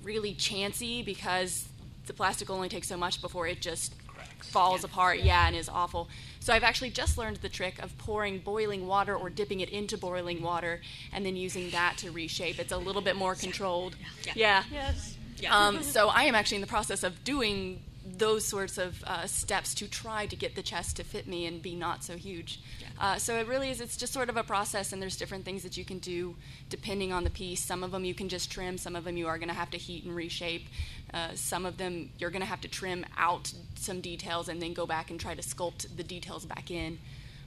[0.03, 1.69] really chancy because
[2.05, 3.95] the plastic only takes so much before it just
[4.41, 6.09] falls apart, yeah, and is awful.
[6.45, 9.97] So I've actually just learned the trick of pouring boiling water or dipping it into
[9.97, 10.79] boiling water
[11.11, 12.59] and then using that to reshape.
[12.59, 13.95] It's a little bit more controlled.
[14.35, 14.63] Yeah.
[14.71, 15.17] Yes.
[15.49, 19.73] Um, so I am actually in the process of doing those sorts of uh, steps
[19.73, 22.59] to try to get the chest to fit me and be not so huge.
[22.99, 23.81] Uh, so it really is.
[23.81, 26.35] It's just sort of a process, and there's different things that you can do
[26.69, 27.59] depending on the piece.
[27.59, 28.77] Some of them you can just trim.
[28.77, 30.67] Some of them you are going to have to heat and reshape.
[31.13, 34.73] Uh, some of them you're going to have to trim out some details and then
[34.73, 36.99] go back and try to sculpt the details back in.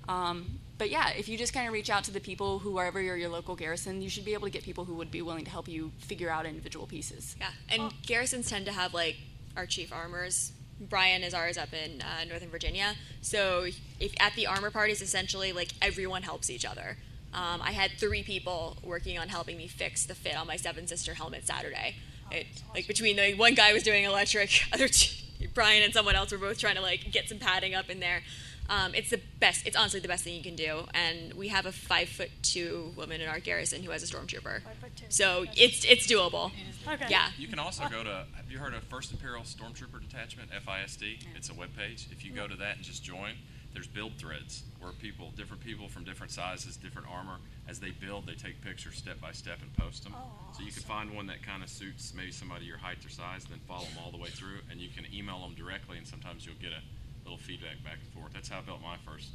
[0.09, 3.17] Um, but yeah, if you just kind of reach out to the people, whoever you're
[3.17, 5.51] your local garrison, you should be able to get people who would be willing to
[5.51, 7.37] help you figure out individual pieces.
[7.39, 9.17] Yeah, and garrisons tend to have like
[9.57, 10.53] our chief armors.
[10.81, 12.95] Brian is ours up in uh, Northern Virginia.
[13.21, 13.67] So
[13.99, 16.97] if at the armor parties, essentially like everyone helps each other.
[17.35, 20.89] Um, I had three people working on helping me fix the fit on my Seventh
[20.89, 21.97] Sister helmet Saturday.
[22.31, 25.15] It, like between the one guy was doing electric, other two,
[25.55, 28.23] Brian and someone else were both trying to like get some padding up in there.
[28.71, 29.67] Um, it's the best.
[29.67, 30.85] It's honestly the best thing you can do.
[30.93, 34.61] And we have a five foot two woman in our garrison who has a stormtrooper.
[35.09, 36.53] So it's it's doable.
[36.87, 37.07] Okay.
[37.09, 37.29] Yeah.
[37.39, 38.27] You can also go to.
[38.37, 41.25] Have you heard of First Imperial Stormtrooper Detachment (FISD)?
[41.35, 42.13] It's a webpage.
[42.13, 43.33] If you go to that and just join,
[43.79, 47.37] there's build threads where people, different people from different sizes, different armor,
[47.69, 50.13] as they build, they take pictures step by step and post them.
[50.53, 53.45] so you can find one that kind of suits maybe somebody your height or size,
[53.45, 56.05] and then follow them all the way through, and you can email them directly, and
[56.05, 56.83] sometimes you'll get a
[57.23, 58.33] little feedback back and forth.
[58.33, 59.29] That's how I built my first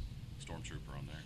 [0.44, 1.24] Stormtrooper on there.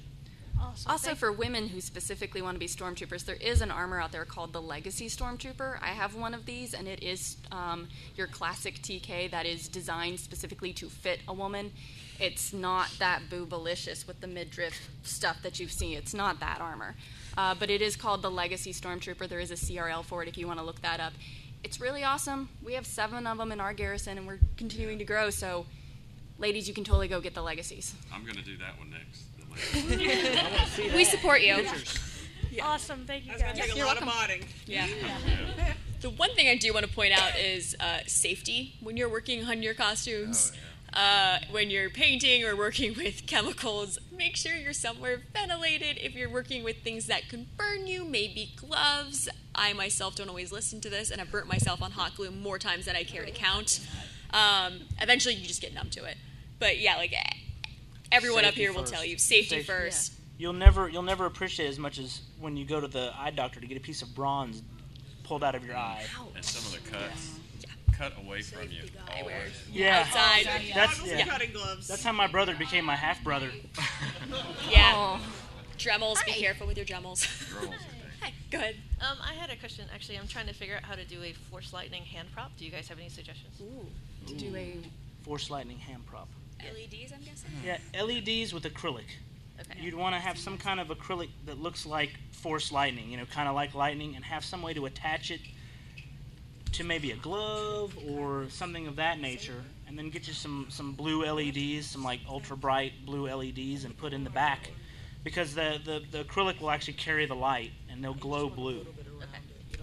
[0.61, 0.91] Awesome.
[0.93, 4.25] Also, for women who specifically want to be stormtroopers, there is an armor out there
[4.25, 5.79] called the Legacy Stormtrooper.
[5.83, 10.21] I have one of these, and it is um, your classic TK that is designed
[10.21, 11.73] specifically to fit a woman.
[12.21, 15.97] It's not that boobalicious with the midriff stuff that you've seen.
[15.97, 16.95] It's not that armor.
[17.37, 19.29] Uh, but it is called the Legacy Stormtrooper.
[19.29, 21.12] There is a CRL for it if you want to look that up.
[21.62, 22.49] It's really awesome.
[22.64, 25.31] We have seven of them in our garrison, and we're continuing to grow.
[25.31, 25.66] So,
[26.39, 27.95] ladies, you can totally go get the Legacies.
[28.12, 29.25] I'm going to do that one next.
[30.95, 31.64] We support you.
[32.62, 33.05] Awesome.
[33.07, 33.69] Thank you That's gonna guys.
[33.73, 34.45] take a lot of modding.
[34.66, 34.87] Yeah.
[36.01, 39.45] The one thing I do want to point out is uh, safety when you're working
[39.45, 40.53] on your costumes.
[40.99, 45.96] Uh, when you're painting or working with chemicals, make sure you're somewhere ventilated.
[46.01, 49.28] If you're working with things that can burn you, maybe gloves.
[49.55, 52.59] I myself don't always listen to this, and I've burnt myself on hot glue more
[52.59, 53.78] times than I care to count.
[54.32, 56.16] Um, eventually, you just get numb to it.
[56.59, 57.14] But yeah, like
[58.11, 59.66] everyone up Safety here will tell you safety, Safety.
[59.72, 60.14] first.
[60.36, 63.61] You'll never you'll never appreciate as much as when you go to the eye doctor
[63.61, 64.62] to get a piece of bronze
[65.22, 66.05] pulled out of your eye.
[66.34, 67.38] And some of the cuts
[67.99, 68.82] cut away from you.
[69.18, 69.53] Always.
[69.70, 70.46] Yeah, Outside.
[70.74, 71.18] That's Yeah.
[71.18, 71.26] yeah.
[71.26, 71.88] Cutting gloves.
[71.88, 73.51] That's how my brother became my half brother.
[74.70, 75.18] Yeah.
[75.78, 77.24] Dremels, be careful with your Dremels.
[78.20, 78.76] Hi, go ahead.
[79.01, 79.86] Um, I had a question.
[79.94, 82.51] Actually, I'm trying to figure out how to do a Force Lightning hand prop.
[82.59, 83.62] Do you guys have any suggestions?
[84.26, 84.76] To do a
[85.22, 86.28] Force lightning hand prop.
[86.61, 87.51] LEDs, I'm guessing.
[87.64, 89.05] Yeah, LEDs with acrylic.
[89.61, 89.80] Okay.
[89.80, 93.24] You'd want to have some kind of acrylic that looks like force lightning, you know,
[93.26, 95.40] kind of like lightning, and have some way to attach it
[96.73, 100.93] to maybe a glove or something of that nature, and then get you some some
[100.93, 104.71] blue LEDs, some like ultra bright blue LEDs, and put in the back,
[105.25, 108.87] because the the, the acrylic will actually carry the light and they'll glow blue.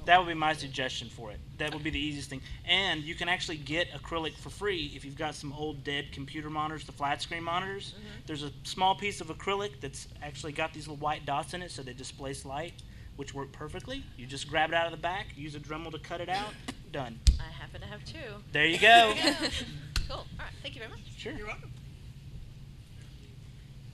[0.06, 1.40] That would be my suggestion for it.
[1.58, 2.42] That would be the easiest thing.
[2.66, 6.50] And you can actually get acrylic for free if you've got some old dead computer
[6.50, 7.94] monitors, the flat screen monitors.
[7.94, 8.08] Mm-hmm.
[8.28, 11.72] There's a small piece of acrylic that's actually got these little white dots in it
[11.72, 12.74] so they displace light,
[13.16, 14.04] which work perfectly.
[14.16, 16.54] You just grab it out of the back, use a Dremel to cut it out,
[16.96, 17.20] done.
[17.42, 18.18] I happen to have two.
[18.54, 19.14] There you go.
[20.08, 20.16] cool.
[20.18, 20.48] All right.
[20.62, 21.02] Thank you very much.
[21.18, 21.34] Sure.
[21.34, 21.70] You're welcome.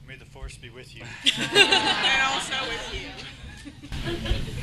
[0.08, 1.02] May the force be with you.
[1.40, 4.12] and also with you.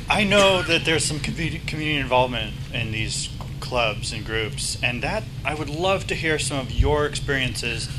[0.09, 3.27] I know that there's some community involvement in these
[3.59, 7.89] clubs and groups, and that I would love to hear some of your experiences.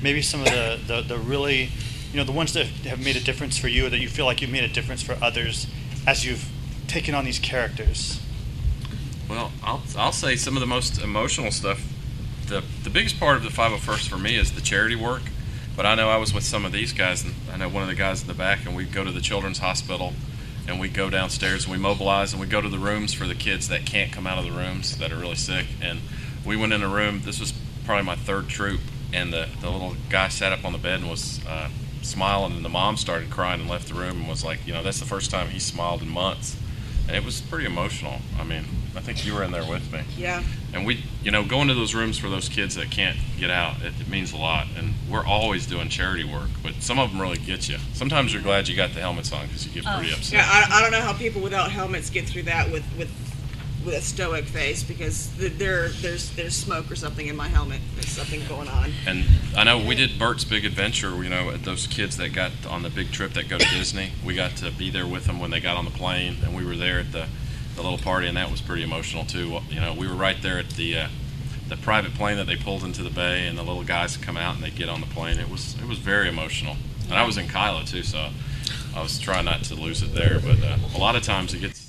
[0.00, 1.72] Maybe some of the, the, the really,
[2.10, 4.40] you know, the ones that have made a difference for you, that you feel like
[4.40, 5.66] you've made a difference for others
[6.06, 6.48] as you've
[6.86, 8.18] taken on these characters.
[9.30, 11.80] Well, I'll, I'll say some of the most emotional stuff.
[12.48, 15.22] The, the biggest part of the 501st for me is the charity work.
[15.76, 17.88] But I know I was with some of these guys, and I know one of
[17.88, 20.14] the guys in the back, and we'd go to the children's hospital,
[20.66, 23.36] and we'd go downstairs and we mobilize, and we go to the rooms for the
[23.36, 25.66] kids that can't come out of the rooms that are really sick.
[25.80, 26.00] And
[26.44, 27.22] we went in a room.
[27.24, 27.54] This was
[27.86, 28.80] probably my third troop,
[29.12, 31.70] and the, the little guy sat up on the bed and was uh,
[32.02, 34.82] smiling, and the mom started crying and left the room and was like, you know,
[34.82, 36.56] that's the first time he smiled in months,
[37.10, 38.20] and it was pretty emotional.
[38.38, 40.02] I mean, I think you were in there with me.
[40.16, 40.44] Yeah.
[40.72, 43.82] And we, you know, going to those rooms for those kids that can't get out,
[43.82, 44.68] it, it means a lot.
[44.76, 47.78] And we're always doing charity work, but some of them really get you.
[47.94, 50.16] Sometimes you're glad you got the helmets on because you get pretty oh.
[50.16, 50.32] upset.
[50.32, 53.10] Yeah, I, I don't know how people without helmets get through that with with
[53.84, 57.80] with a stoic face because th- there there's there's smoke or something in my helmet.
[57.94, 58.92] There's something going on.
[59.06, 59.24] And
[59.56, 61.22] I know we did Bert's Big Adventure.
[61.22, 64.12] You know, those kids that got on the big trip that go to Disney.
[64.24, 66.64] We got to be there with them when they got on the plane, and we
[66.64, 67.26] were there at the,
[67.76, 69.60] the little party, and that was pretty emotional too.
[69.70, 71.08] You know, we were right there at the uh,
[71.68, 74.56] the private plane that they pulled into the bay, and the little guys come out
[74.56, 75.38] and they get on the plane.
[75.38, 78.28] It was it was very emotional, and I was in Kylo too, so
[78.94, 80.40] I was trying not to lose it there.
[80.40, 81.79] But uh, a lot of times it gets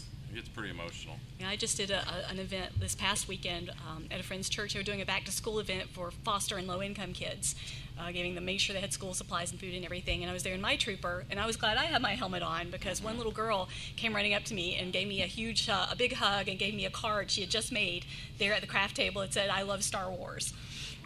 [1.51, 4.71] I just did a, a, an event this past weekend um, at a friend's church.
[4.71, 7.55] They were doing a back to school event for foster and low income kids,
[7.99, 10.21] uh, giving them make sure they had school supplies and food and everything.
[10.21, 12.41] And I was there in my trooper, and I was glad I had my helmet
[12.41, 15.67] on because one little girl came running up to me and gave me a huge,
[15.67, 18.05] uh, a big hug and gave me a card she had just made
[18.37, 19.21] there at the craft table.
[19.21, 20.53] It said, "I love Star Wars."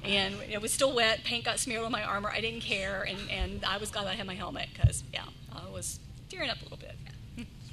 [0.04, 1.24] And it was still wet.
[1.24, 2.30] Paint got smeared on my armor.
[2.30, 5.68] I didn't care, and, and I was glad I had my helmet because, yeah, I
[5.72, 6.95] was tearing up a little bit.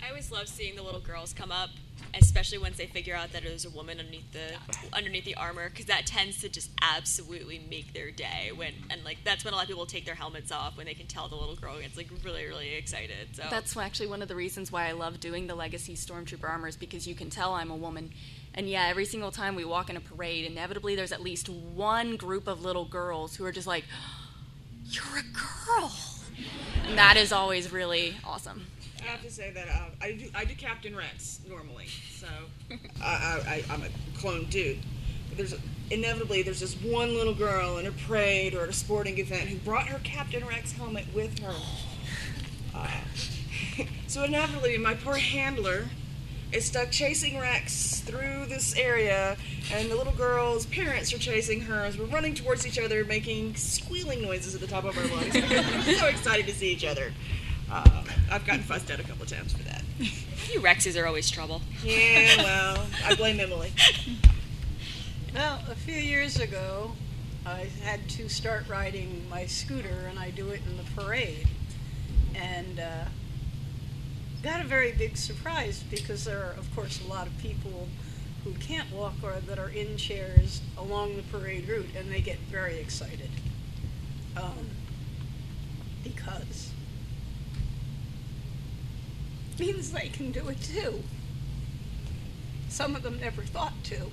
[0.02, 1.70] I always love seeing the little girls come up,
[2.20, 4.54] especially once they figure out that there's a woman underneath the
[4.92, 8.50] underneath the armor, because that tends to just absolutely make their day.
[8.54, 10.94] When and like that's when a lot of people take their helmets off when they
[10.94, 13.28] can tell the little girl gets like really really excited.
[13.34, 16.76] So That's actually one of the reasons why I love doing the Legacy Stormtrooper armors
[16.76, 18.10] because you can tell I'm a woman.
[18.54, 22.16] And yeah, every single time we walk in a parade, inevitably there's at least one
[22.16, 23.84] group of little girls who are just like,
[24.84, 25.92] You're a girl.
[26.86, 28.66] And that is always really awesome.
[29.02, 32.26] I have to say that uh, I do I do Captain Rex normally, so
[33.02, 34.78] I, I, I'm a clone dude.
[35.28, 35.54] But there's
[35.90, 39.58] inevitably there's this one little girl in a parade or at a sporting event who
[39.58, 41.54] brought her Captain Rex helmet with her.
[42.74, 42.88] Uh,
[44.06, 45.86] so inevitably, my poor handler
[46.52, 49.36] is stuck chasing Rex through this area,
[49.72, 53.56] and the little girl's parents are chasing her as we're running towards each other, making
[53.56, 55.34] squealing noises at the top of our lungs.
[55.86, 57.12] we're so excited to see each other.
[57.72, 59.82] Uh, I've gotten fussed at a couple of times for that.
[59.98, 61.62] you Rexes are always trouble.
[61.82, 63.72] Yeah, well, I blame Emily.
[65.34, 66.92] Well, a few years ago,
[67.46, 71.48] I had to start riding my scooter, and I do it in the parade.
[72.34, 73.04] And uh,
[74.42, 77.88] got a very big surprise because there are, of course, a lot of people
[78.44, 82.38] who can't walk or that are in chairs along the parade route, and they get
[82.50, 83.30] very excited.
[84.36, 84.68] Um,
[86.04, 86.71] because
[89.58, 91.02] means they can do it too.
[92.68, 94.10] Some of them never thought to.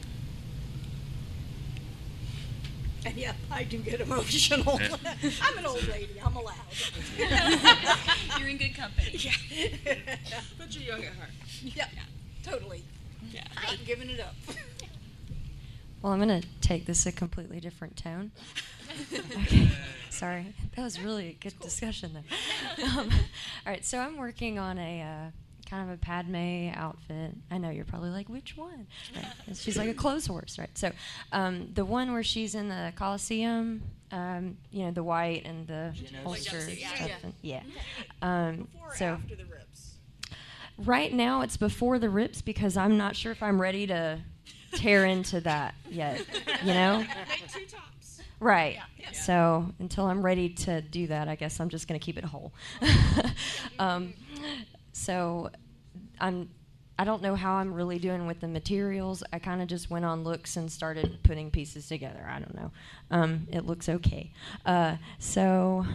[3.05, 4.79] And yeah, I do get emotional.
[5.41, 6.19] I'm an old lady.
[6.23, 6.55] I'm allowed.
[8.37, 9.11] You're in good company.
[9.13, 9.31] Yeah.
[10.57, 11.29] But you're young at heart.
[11.63, 11.89] Yep.
[11.93, 12.01] Yeah,
[12.43, 12.83] totally.
[13.31, 13.45] Yeah.
[13.55, 14.35] I'm giving it up.
[16.01, 18.31] Well, I'm going to take this a completely different tone.
[19.13, 19.69] Okay.
[20.09, 20.53] Sorry.
[20.75, 22.83] That was really a good discussion, though.
[22.83, 23.09] Um,
[23.65, 23.85] all right.
[23.85, 27.31] So I'm working on a uh, kind of a Padme outfit.
[27.51, 28.87] I know you're probably like, which one?
[29.15, 29.57] Right.
[29.57, 30.75] She's like a clothes horse, right?
[30.77, 30.91] So
[31.31, 35.93] um, the one where she's in the Coliseum, um, you know, the white and the
[35.95, 36.23] Genos.
[36.23, 36.95] holster Like yeah.
[36.95, 37.09] stuff.
[37.09, 37.17] Yeah.
[37.23, 37.61] And, yeah.
[38.21, 39.95] Um, Before or so after the rips?
[40.77, 44.19] right now it's before the rips because I'm not sure if I'm ready to
[44.73, 46.21] tear into that yet.
[46.63, 47.05] You know?
[48.41, 48.99] Make two tops.
[48.99, 49.15] Right.
[49.15, 52.23] So until I'm ready to do that, I guess I'm just going to keep it
[52.23, 52.53] whole.
[53.79, 54.13] um,
[54.93, 55.49] so
[56.19, 56.49] I'm.
[56.97, 59.23] I don't know how I'm really doing with the materials.
[59.31, 62.27] I kind of just went on looks and started putting pieces together.
[62.29, 62.71] I don't know.
[63.09, 64.33] Um, it looks okay.
[64.65, 65.85] Uh, so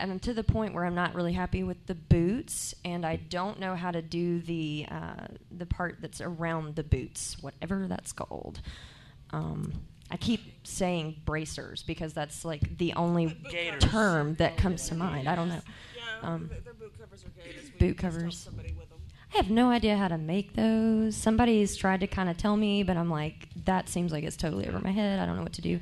[0.00, 3.58] I'm to the point where I'm not really happy with the boots, and I don't
[3.58, 8.60] know how to do the uh, the part that's around the boots, whatever that's called.
[9.30, 9.72] Um,
[10.10, 13.82] I keep saying bracers because that's like the only Gaiters.
[13.82, 15.28] term that comes to mind.
[15.28, 15.60] I don't know.
[15.96, 17.70] Yeah, Um, their boot covers are gaiters.
[17.78, 18.36] Boot covers.
[18.38, 18.98] somebody with them.
[19.34, 21.16] I have no idea how to make those.
[21.16, 24.68] Somebody's tried to kind of tell me, but I'm like, that seems like it's totally
[24.68, 25.18] over my head.
[25.18, 25.80] I don't know what to do.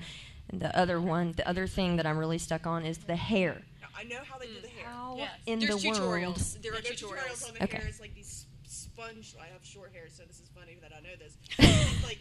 [0.48, 3.60] And the other one, the other thing that I'm really stuck on is the hair.
[3.96, 4.86] I know how they do the hair.
[4.86, 5.28] How Yeah.
[5.46, 6.36] in There's the world?
[6.62, 7.46] There are There's tutorials.
[7.48, 7.76] on the Okay.
[7.76, 7.86] hair.
[7.86, 9.34] It's like these sponge.
[9.40, 11.36] I have short hair, so this is funny that I know this.
[12.04, 12.18] Like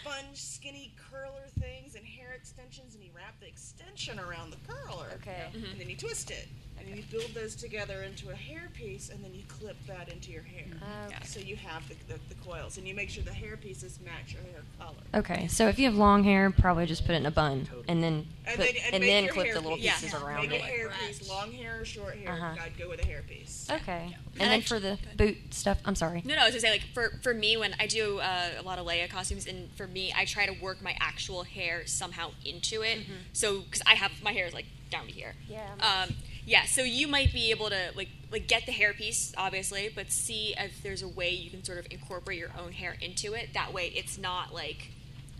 [0.00, 5.06] sponge, skinny curler things and hair extensions, and you wrap the extension around the curler.
[5.14, 5.46] Okay.
[5.54, 5.72] Mm-hmm.
[5.72, 6.48] And then you twist it,
[6.78, 10.30] and you build those together into a hair piece, and then you clip that into
[10.32, 10.64] your hair.
[11.06, 11.16] Okay.
[11.24, 14.34] So you have the, the, the coils, and you make sure the hair pieces match
[14.34, 14.94] your hair color.
[15.14, 18.02] Okay, so if you have long hair, probably just put it in a bun and
[18.02, 20.00] then And put, then, and and then clip the little piece.
[20.00, 20.62] pieces around Make it.
[20.62, 22.32] a hair piece, long hair or short hair.
[22.32, 22.56] Uh-huh.
[22.62, 23.66] I'd go with a hair piece.
[23.70, 26.22] Okay, and then for the boot stuff, I'm sorry.
[26.24, 28.62] No, no, I was gonna say like for for me when I do uh, a
[28.62, 32.32] lot of Leia costumes, and for me I try to work my actual hair somehow
[32.44, 32.98] into it.
[33.32, 35.34] So because I have my hair is like down to here.
[35.48, 36.14] Yeah, Um,
[36.46, 40.54] Yeah, so you might be able to like like get the hairpiece, obviously, but see
[40.58, 43.50] if there's a way you can sort of incorporate your own hair into it.
[43.54, 44.88] That way, it's not like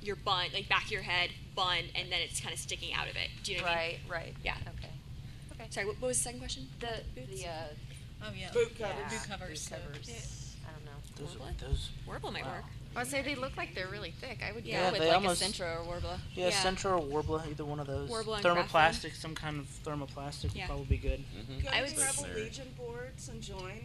[0.01, 3.09] your bun, like back of your head, bun, and then it's kind of sticking out
[3.09, 3.29] of it.
[3.43, 3.97] Do you know what I mean?
[4.09, 4.35] Right, right.
[4.45, 4.55] Yeah.
[4.79, 4.89] Okay.
[5.53, 5.67] Okay.
[5.71, 6.69] Sorry, what, what was the second question?
[6.81, 7.53] The the uh,
[8.27, 8.51] Oh yeah.
[8.53, 9.11] boot Yeah, covers.
[9.13, 9.69] boot covers.
[9.69, 10.57] Boot covers.
[10.67, 11.27] I don't know.
[11.27, 11.59] Those, Worbla?
[11.69, 11.91] those.
[12.09, 12.65] Worbla might work.
[12.97, 14.39] I would say they look like they're really thick.
[14.49, 16.19] I would Yeah, go with they like almost- a Sintra or Worbla.
[16.35, 18.09] Yeah, Sintra or Worbla, either one of those.
[18.09, 20.63] Worbla and Thermoplastic, some kind of thermoplastic Yeah.
[20.63, 21.25] would probably be good.
[21.37, 21.61] Mm-hmm.
[21.61, 23.85] Go I to would the s- Rebel Legion boards and join,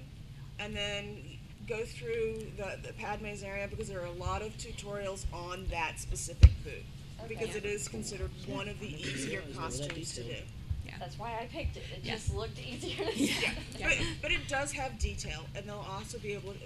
[0.59, 1.23] and then
[1.67, 5.99] go through the, the Padme's area because there are a lot of tutorials on that
[5.99, 6.83] specific boot.
[7.27, 10.35] Because it is considered one of the easier costumes to do.
[10.99, 11.83] That's why I picked it.
[11.95, 12.13] It Yeah.
[12.13, 13.05] just looked easier.
[13.05, 13.51] To Yeah.
[13.81, 16.59] But, but it does have detail, and they'll also be able to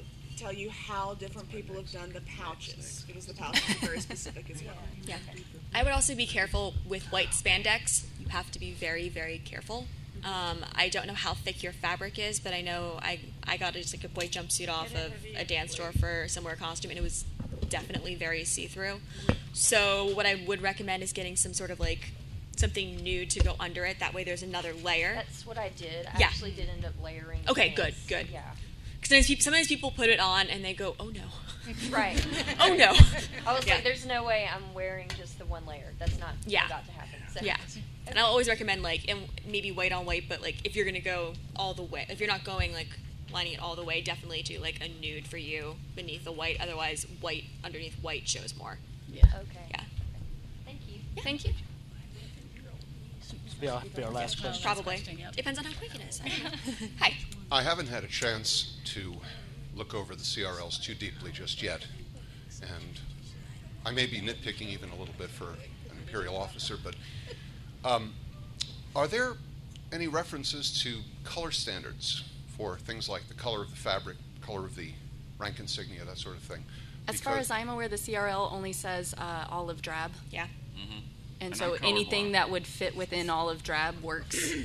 [0.44, 4.50] tell you how different people have done the pouches, because the pouches are very specific
[4.50, 4.74] as well.
[5.06, 5.18] Yeah.
[5.74, 8.06] I would also be careful with white spandex.
[8.20, 9.88] You have to be very, very careful.
[10.24, 13.74] Um, I don't know how thick your fabric is, but I know I, I got
[13.74, 16.98] just like a white jumpsuit off of a dance store for somewhere wear costume, and
[17.00, 17.26] it was
[17.70, 19.00] definitely very see through.
[19.54, 22.12] So what I would recommend is getting some sort of like
[22.56, 24.00] something nude to go under it.
[24.00, 25.14] That way, there's another layer.
[25.16, 26.06] That's what I did.
[26.14, 26.28] I Yeah.
[26.28, 27.42] actually did end up layering.
[27.50, 28.06] Okay, pants.
[28.08, 28.32] good, good.
[28.32, 28.42] Yeah.
[29.14, 31.22] Because sometimes people, sometimes people put it on and they go, "Oh no."
[31.92, 32.20] Right.
[32.60, 32.94] oh no.
[33.46, 33.76] I was Yeah.
[33.76, 35.94] like, there's no way I'm wearing just the one layer.
[36.00, 36.66] That's not Yeah.
[36.66, 37.20] about to happen.
[37.32, 37.40] So.
[37.44, 37.58] Yeah.
[38.08, 41.00] And I'll always recommend like, and maybe white on white, but like if you're gonna
[41.00, 42.90] go all the way, if you're not going like
[43.32, 46.60] lining it all the way, definitely do like a nude for you beneath the white.
[46.60, 48.80] Otherwise, white underneath white shows more.
[49.12, 49.26] Yeah.
[49.28, 49.66] Okay.
[49.70, 49.82] Yeah.
[50.66, 51.22] Thank you.
[51.22, 51.54] Thank you.
[53.64, 54.64] This will be our, be our last question.
[54.64, 55.02] Probably.
[55.36, 56.22] Depends on how quick it is.
[56.24, 56.88] I don't know.
[57.00, 57.14] Hi.
[57.50, 59.16] I haven't had a chance to
[59.74, 61.86] look over the CRLs too deeply just yet,
[62.62, 63.00] and
[63.86, 66.96] I may be nitpicking even a little bit for an imperial officer, but
[67.86, 68.14] um,
[68.96, 69.34] are there
[69.94, 72.24] any references to color standards
[72.58, 74.92] for things like the color of the fabric, color of the
[75.40, 76.66] rank insignia, that sort of thing?
[77.08, 80.12] As far as I'm aware, the CRL only says uh, olive drab.
[80.32, 80.48] Yeah.
[81.44, 82.32] And, And so anything colorblind.
[82.34, 84.54] that would fit within olive drab works.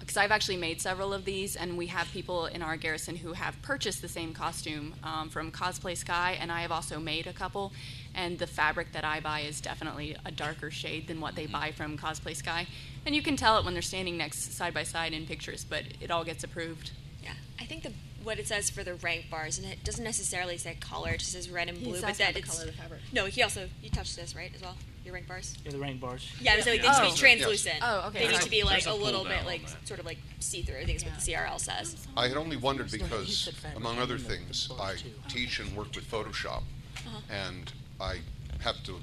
[0.00, 3.34] Because I've actually made several of these, and we have people in our garrison who
[3.34, 7.32] have purchased the same costume um, from Cosplay Sky, and I have also made a
[7.32, 7.72] couple.
[8.12, 11.70] And the fabric that I buy is definitely a darker shade than what they buy
[11.70, 12.66] from Cosplay Sky.
[13.06, 15.84] And you can tell it when they're standing next side by side in pictures, but
[16.00, 16.90] it all gets approved.
[17.22, 17.34] Yeah.
[17.60, 17.92] I think the
[18.24, 21.30] what it says for the rank bars, and it doesn't necessarily say color; it just
[21.30, 21.92] says red and blue.
[21.92, 23.00] says but how that the it's color of the fabric.
[23.12, 23.26] no.
[23.26, 24.74] He also you touched this right as well.
[25.04, 25.56] Your rank bars.
[25.64, 26.30] Yeah, the rank bars.
[26.40, 27.02] Yeah, so like, they Oh.
[27.02, 27.78] need to be translucent.
[27.82, 28.26] Oh, okay.
[28.26, 29.88] They need to be like a a little bit like that.
[29.88, 30.78] sort of like see through.
[30.78, 31.96] I think is what the CRL says.
[32.16, 34.96] I had only wondered because, among other things, I
[35.28, 36.62] teach and work with Photoshop,
[37.06, 37.20] Uh-huh.
[37.30, 38.20] and I
[38.60, 39.00] have to,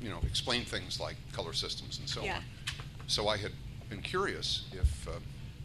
[0.00, 2.38] you know, explain things like color systems and so Yeah.
[2.38, 2.44] on.
[3.06, 3.52] So I had
[3.88, 5.12] been curious if, uh,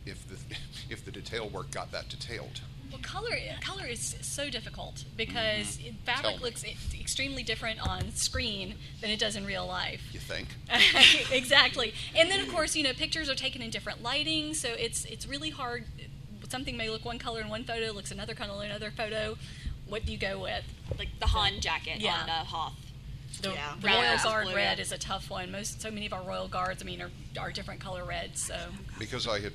[0.05, 0.38] if the
[0.89, 2.61] if the detail work got that detailed.
[2.91, 6.43] Well, color color is so difficult because it- Tell fabric me.
[6.43, 10.01] looks e- extremely different on screen than it does in real life.
[10.11, 10.47] You think?
[11.31, 11.93] exactly.
[12.15, 15.27] And then of course, you know, pictures are taken in different lighting, so it's it's
[15.27, 15.85] really hard.
[16.49, 19.37] Something may look one color in one photo, looks another color in another photo.
[19.87, 20.63] What do you go with?
[20.97, 22.21] Like the Han jacket Yeah.
[22.23, 22.73] on uh, Hoth.
[23.41, 23.73] The Yeah.
[23.81, 24.81] Royal versus Guard blue, red yeah.
[24.83, 25.51] is a tough one.
[25.51, 28.41] Most so many of our Royal Guards, I mean, are, are different color reds.
[28.41, 28.55] So
[28.99, 29.53] Because I had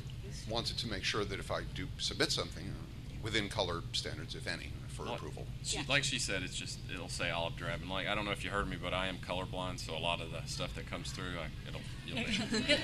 [0.49, 2.86] wanted to make sure that if I do submit something uh,
[3.27, 5.45] within color standards, if any, for Well, approval.
[5.65, 8.31] She, Like she said, it's just it'll say olive drab, and like I don't know
[8.31, 10.89] if you heard me, but I am colorblind, so a lot of the stuff that
[10.89, 12.25] comes through, I, it'll you'll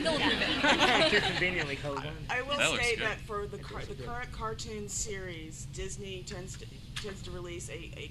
[0.02, 1.12] They'll approve it.
[1.12, 2.10] You're conveniently colorblind.
[2.28, 3.06] I will That looks state good.
[3.06, 4.04] that for the, car- the good.
[4.04, 6.66] current cartoon series, Disney tends to
[7.00, 8.10] tends to release a a,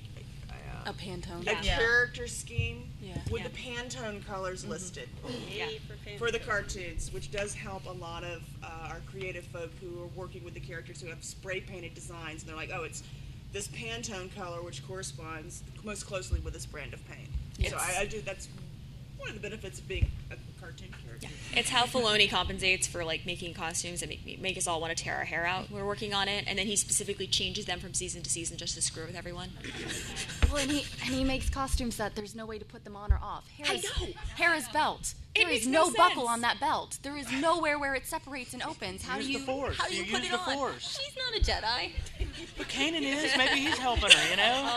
[0.85, 1.41] a, A Pantone.
[1.41, 1.77] a Yeah.
[1.77, 3.17] character scheme Yeah.
[3.29, 3.47] with Yeah.
[3.47, 5.09] the Pantone colors listed
[5.49, 5.67] Yeah.
[6.17, 10.07] for the cartoons, which does help a lot of uh, our creative folk who are
[10.07, 13.03] working with the characters who have spray painted designs, and they're like, oh, it's
[13.53, 17.27] this Pantone color which corresponds most closely with this brand of paint.
[17.59, 18.21] so It's- I, I do.
[18.21, 18.47] That's
[19.17, 21.27] one of the benefits of being a cartoon character.
[21.53, 25.03] It's how Filoni compensates for like making costumes that make make us all want to
[25.03, 25.71] tear our hair out.
[25.71, 28.75] We're working on it, and then he specifically changes them from season to season just
[28.75, 29.49] to screw with everyone.
[30.49, 33.11] Well, and he and he makes costumes that there's no way to put them on
[33.11, 33.47] or off.
[33.57, 34.07] Hera's, know.
[34.35, 35.13] Hera's belt.
[35.33, 36.99] It There is no no, buckle on that belt.
[37.03, 39.01] There is nowhere where it separates and opens.
[39.03, 39.77] How Use do the you Force.
[39.77, 40.57] how do you, You put use it the on?
[40.57, 40.99] Force.
[40.99, 41.91] She's not a Jedi.
[42.57, 43.31] But Kanan is.
[43.37, 44.29] Maybe he's helping her.
[44.29, 44.67] You know.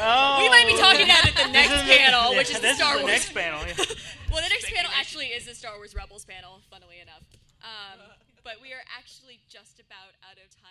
[0.00, 0.38] Oh.
[0.44, 2.96] We might be talking about it at the next panel, which is the this Star
[2.98, 3.12] the Wars.
[3.12, 3.60] next panel.
[3.66, 3.74] yeah.
[4.30, 7.24] well, the next panel actually is the Star Wars Rebels panel, funnily enough.
[7.64, 7.98] Um,
[8.44, 10.67] but we are actually just about out of time,